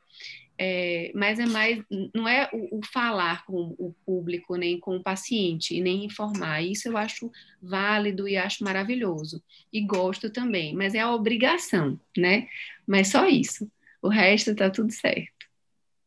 É, 0.58 1.11
mas 1.14 1.38
é 1.38 1.46
mais, 1.46 1.82
não 2.14 2.26
é 2.26 2.48
o, 2.52 2.78
o, 2.78 2.80
falar 2.87 3.44
com 3.44 3.74
o 3.78 3.94
público, 4.06 4.56
nem 4.56 4.78
com 4.78 4.96
o 4.96 5.02
paciente, 5.02 5.80
nem 5.80 6.04
informar. 6.04 6.62
Isso 6.62 6.88
eu 6.88 6.96
acho 6.96 7.30
válido 7.61 8.26
e 8.26 8.37
acho 8.37 8.64
maravilhoso. 8.64 9.42
E 9.72 9.80
gosto 9.80 10.30
também, 10.30 10.74
mas 10.74 10.94
é 10.94 11.00
a 11.00 11.12
obrigação, 11.12 12.00
né? 12.16 12.48
Mas 12.87 13.08
só 13.08 13.26
isso. 13.26 13.70
O 14.00 14.08
resto 14.08 14.54
tá 14.54 14.70
tudo 14.70 14.92
certo. 14.92 15.46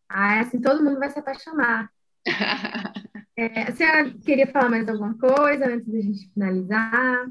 Ah, 0.10 0.40
assim 0.40 0.60
todo 0.60 0.84
mundo 0.84 1.00
vai 1.00 1.10
se 1.10 1.20
apaixonar. 1.20 1.92
É, 3.38 3.72
senhora 3.74 4.14
queria 4.26 4.48
falar 4.48 4.70
mais 4.70 4.88
alguma 4.88 5.18
coisa 5.18 5.68
antes 5.68 5.92
da 5.92 6.00
gente 6.00 6.30
finalizar? 6.34 7.28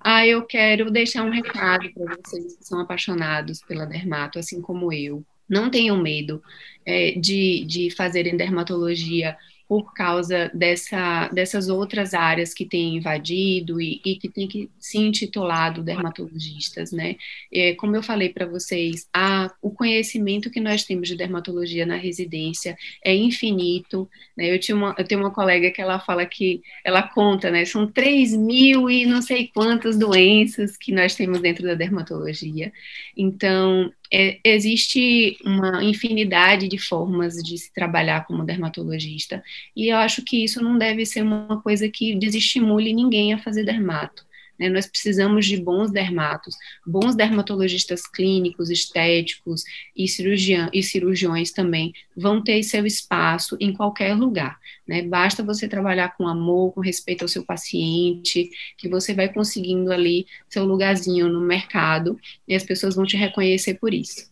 Ah, 0.00 0.26
eu 0.26 0.44
quero 0.44 0.90
deixar 0.90 1.22
um 1.22 1.30
recado 1.30 1.92
para 1.92 2.16
vocês 2.16 2.56
que 2.56 2.64
são 2.64 2.80
apaixonados 2.80 3.60
pela 3.62 3.86
dermato, 3.86 4.38
assim 4.38 4.60
como 4.60 4.92
eu. 4.92 5.24
Não 5.48 5.70
tenham 5.70 6.00
medo 6.00 6.42
é, 6.86 7.12
de, 7.12 7.64
de 7.64 7.90
fazerem 7.90 8.36
dermatologia 8.36 9.36
por 9.70 9.94
causa 9.94 10.50
dessa, 10.52 11.28
dessas 11.28 11.68
outras 11.68 12.12
áreas 12.12 12.52
que 12.52 12.64
têm 12.64 12.96
invadido 12.96 13.80
e, 13.80 14.00
e 14.04 14.16
que 14.16 14.28
têm 14.28 14.48
que 14.48 14.68
se 14.80 14.98
intitulado 14.98 15.80
dermatologistas, 15.80 16.90
né? 16.90 17.14
É, 17.54 17.72
como 17.76 17.94
eu 17.94 18.02
falei 18.02 18.30
para 18.30 18.46
vocês, 18.46 19.08
a, 19.14 19.48
o 19.62 19.70
conhecimento 19.70 20.50
que 20.50 20.58
nós 20.58 20.82
temos 20.82 21.06
de 21.06 21.16
dermatologia 21.16 21.86
na 21.86 21.94
residência 21.94 22.76
é 23.04 23.14
infinito. 23.14 24.10
Né? 24.36 24.52
Eu, 24.52 24.58
tinha 24.58 24.76
uma, 24.76 24.92
eu 24.98 25.04
tenho 25.04 25.20
uma 25.20 25.30
colega 25.30 25.70
que 25.70 25.80
ela 25.80 26.00
fala 26.00 26.26
que 26.26 26.60
ela 26.84 27.04
conta, 27.04 27.48
né? 27.48 27.64
São 27.64 27.86
3 27.86 28.36
mil 28.36 28.90
e 28.90 29.06
não 29.06 29.22
sei 29.22 29.52
quantas 29.54 29.96
doenças 29.96 30.76
que 30.76 30.90
nós 30.90 31.14
temos 31.14 31.40
dentro 31.40 31.62
da 31.64 31.74
dermatologia. 31.74 32.72
Então, 33.16 33.92
é, 34.12 34.38
existe 34.44 35.38
uma 35.44 35.82
infinidade 35.84 36.68
de 36.68 36.78
formas 36.78 37.34
de 37.36 37.56
se 37.58 37.72
trabalhar 37.72 38.26
como 38.26 38.44
dermatologista, 38.44 39.42
e 39.74 39.88
eu 39.88 39.96
acho 39.96 40.24
que 40.24 40.42
isso 40.44 40.62
não 40.62 40.76
deve 40.78 41.04
ser 41.06 41.22
uma 41.22 41.60
coisa 41.62 41.88
que 41.88 42.14
desestimule 42.16 42.92
ninguém 42.92 43.32
a 43.32 43.38
fazer 43.38 43.64
dermato. 43.64 44.24
Né? 44.60 44.68
Nós 44.68 44.86
precisamos 44.86 45.46
de 45.46 45.56
bons 45.56 45.90
dermatos, 45.90 46.54
bons 46.86 47.16
dermatologistas 47.16 48.06
clínicos, 48.06 48.68
estéticos 48.68 49.64
e, 49.96 50.06
cirurgião, 50.06 50.68
e 50.70 50.82
cirurgiões 50.82 51.50
também 51.50 51.94
vão 52.14 52.44
ter 52.44 52.62
seu 52.62 52.84
espaço 52.84 53.56
em 53.58 53.72
qualquer 53.72 54.14
lugar. 54.14 54.58
Né? 54.86 55.00
Basta 55.00 55.42
você 55.42 55.66
trabalhar 55.66 56.14
com 56.14 56.28
amor, 56.28 56.74
com 56.74 56.82
respeito 56.82 57.22
ao 57.22 57.28
seu 57.28 57.42
paciente, 57.42 58.50
que 58.76 58.86
você 58.86 59.14
vai 59.14 59.32
conseguindo 59.32 59.90
ali 59.90 60.26
seu 60.46 60.66
lugarzinho 60.66 61.26
no 61.30 61.40
mercado 61.40 62.18
e 62.46 62.54
as 62.54 62.62
pessoas 62.62 62.94
vão 62.94 63.06
te 63.06 63.16
reconhecer 63.16 63.74
por 63.74 63.94
isso. 63.94 64.30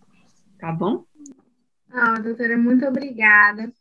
Tá 0.58 0.70
bom? 0.70 1.04
Ah, 1.90 2.20
doutora, 2.20 2.58
muito 2.58 2.84
obrigada. 2.84 3.72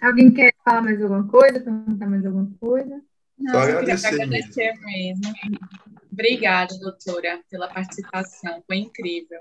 Alguém 0.00 0.32
quer 0.32 0.52
falar 0.64 0.82
mais 0.82 1.00
alguma 1.00 1.28
coisa, 1.28 1.60
perguntar 1.60 2.08
mais 2.08 2.26
alguma 2.26 2.50
coisa? 2.58 3.00
Não, 3.42 3.52
Só 3.52 3.60
agradecer, 3.60 4.06
agradecer 4.08 4.72
mesmo. 4.80 5.34
Obrigada, 6.10 6.78
doutora, 6.78 7.40
pela 7.50 7.68
participação. 7.68 8.62
Foi 8.66 8.76
incrível. 8.76 9.40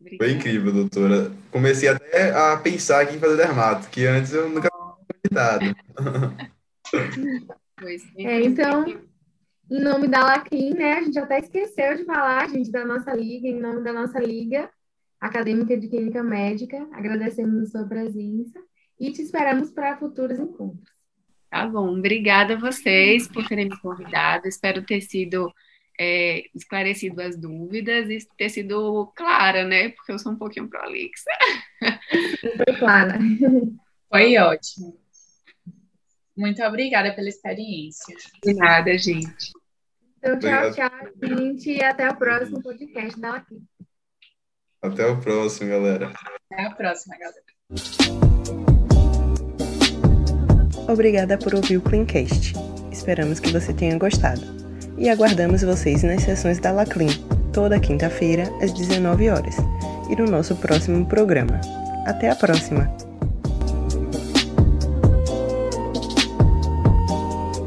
Obrigada. 0.00 0.24
Foi 0.24 0.32
incrível, 0.32 0.72
doutora. 0.72 1.32
Comecei 1.50 1.88
até 1.88 2.30
a 2.32 2.56
pensar 2.56 3.02
aqui 3.02 3.16
em 3.16 3.20
fazer 3.20 3.36
dermato, 3.36 3.88
que 3.88 4.06
antes 4.06 4.32
eu 4.32 4.48
nunca 4.48 4.68
tinha 5.26 5.76
é, 8.18 8.40
então, 8.42 8.84
em 9.70 9.80
nome 9.80 10.08
da 10.08 10.24
Lacrim, 10.24 10.74
né, 10.74 10.94
a 10.94 11.02
gente 11.02 11.18
até 11.18 11.40
esqueceu 11.40 11.96
de 11.96 12.04
falar, 12.04 12.48
gente, 12.48 12.70
da 12.70 12.84
nossa 12.84 13.12
liga, 13.14 13.48
em 13.48 13.60
nome 13.60 13.82
da 13.82 13.92
nossa 13.92 14.18
liga 14.20 14.70
acadêmica 15.20 15.76
de 15.76 15.88
clínica 15.88 16.22
médica, 16.22 16.86
agradecemos 16.92 17.62
a 17.62 17.66
sua 17.66 17.88
presença 17.88 18.60
e 18.98 19.12
te 19.12 19.22
esperamos 19.22 19.70
para 19.70 19.96
futuros 19.98 20.38
encontros. 20.38 20.95
Tá 21.56 21.66
bom, 21.66 21.96
obrigada 21.96 22.52
a 22.52 22.58
vocês 22.58 23.26
por 23.26 23.48
terem 23.48 23.70
me 23.70 23.80
convidado, 23.80 24.46
espero 24.46 24.84
ter 24.84 25.00
sido 25.00 25.50
é, 25.98 26.44
esclarecido 26.54 27.22
as 27.22 27.34
dúvidas 27.34 28.10
e 28.10 28.18
ter 28.36 28.50
sido 28.50 29.10
clara, 29.16 29.64
né? 29.64 29.88
Porque 29.88 30.12
eu 30.12 30.18
sou 30.18 30.32
um 30.32 30.36
pouquinho 30.36 30.68
prolixa. 30.68 31.30
Foi 32.58 32.76
clara. 32.78 33.18
Foi 34.10 34.36
ótimo. 34.36 35.00
Muito 36.36 36.62
obrigada 36.62 37.14
pela 37.14 37.30
experiência. 37.30 38.14
De 38.44 38.52
nada, 38.52 38.98
gente. 38.98 39.50
Então, 40.18 40.38
tchau, 40.38 40.74
tchau, 40.74 40.90
gente. 41.22 41.70
E 41.70 41.82
até 41.82 42.06
o 42.10 42.16
próximo 42.18 42.62
podcast 42.62 43.18
da 43.18 43.36
aqui. 43.36 43.62
Até 44.82 45.06
o 45.06 45.18
próximo, 45.18 45.70
galera. 45.70 46.12
Até 46.50 46.66
a 46.66 46.70
próxima, 46.74 47.16
galera. 47.16 48.15
Obrigada 50.88 51.36
por 51.36 51.54
ouvir 51.54 51.76
o 51.78 51.82
Cleancast. 51.82 52.54
Esperamos 52.92 53.40
que 53.40 53.52
você 53.52 53.72
tenha 53.72 53.98
gostado 53.98 54.42
e 54.96 55.08
aguardamos 55.08 55.62
vocês 55.62 56.02
nas 56.02 56.22
sessões 56.22 56.58
da 56.58 56.72
Laclim, 56.72 57.10
toda 57.52 57.78
quinta-feira 57.78 58.50
às 58.62 58.72
19 58.72 59.28
horas, 59.28 59.56
e 60.08 60.16
no 60.16 60.26
nosso 60.26 60.56
próximo 60.56 61.04
programa. 61.06 61.60
Até 62.06 62.30
a 62.30 62.36
próxima! 62.36 63.05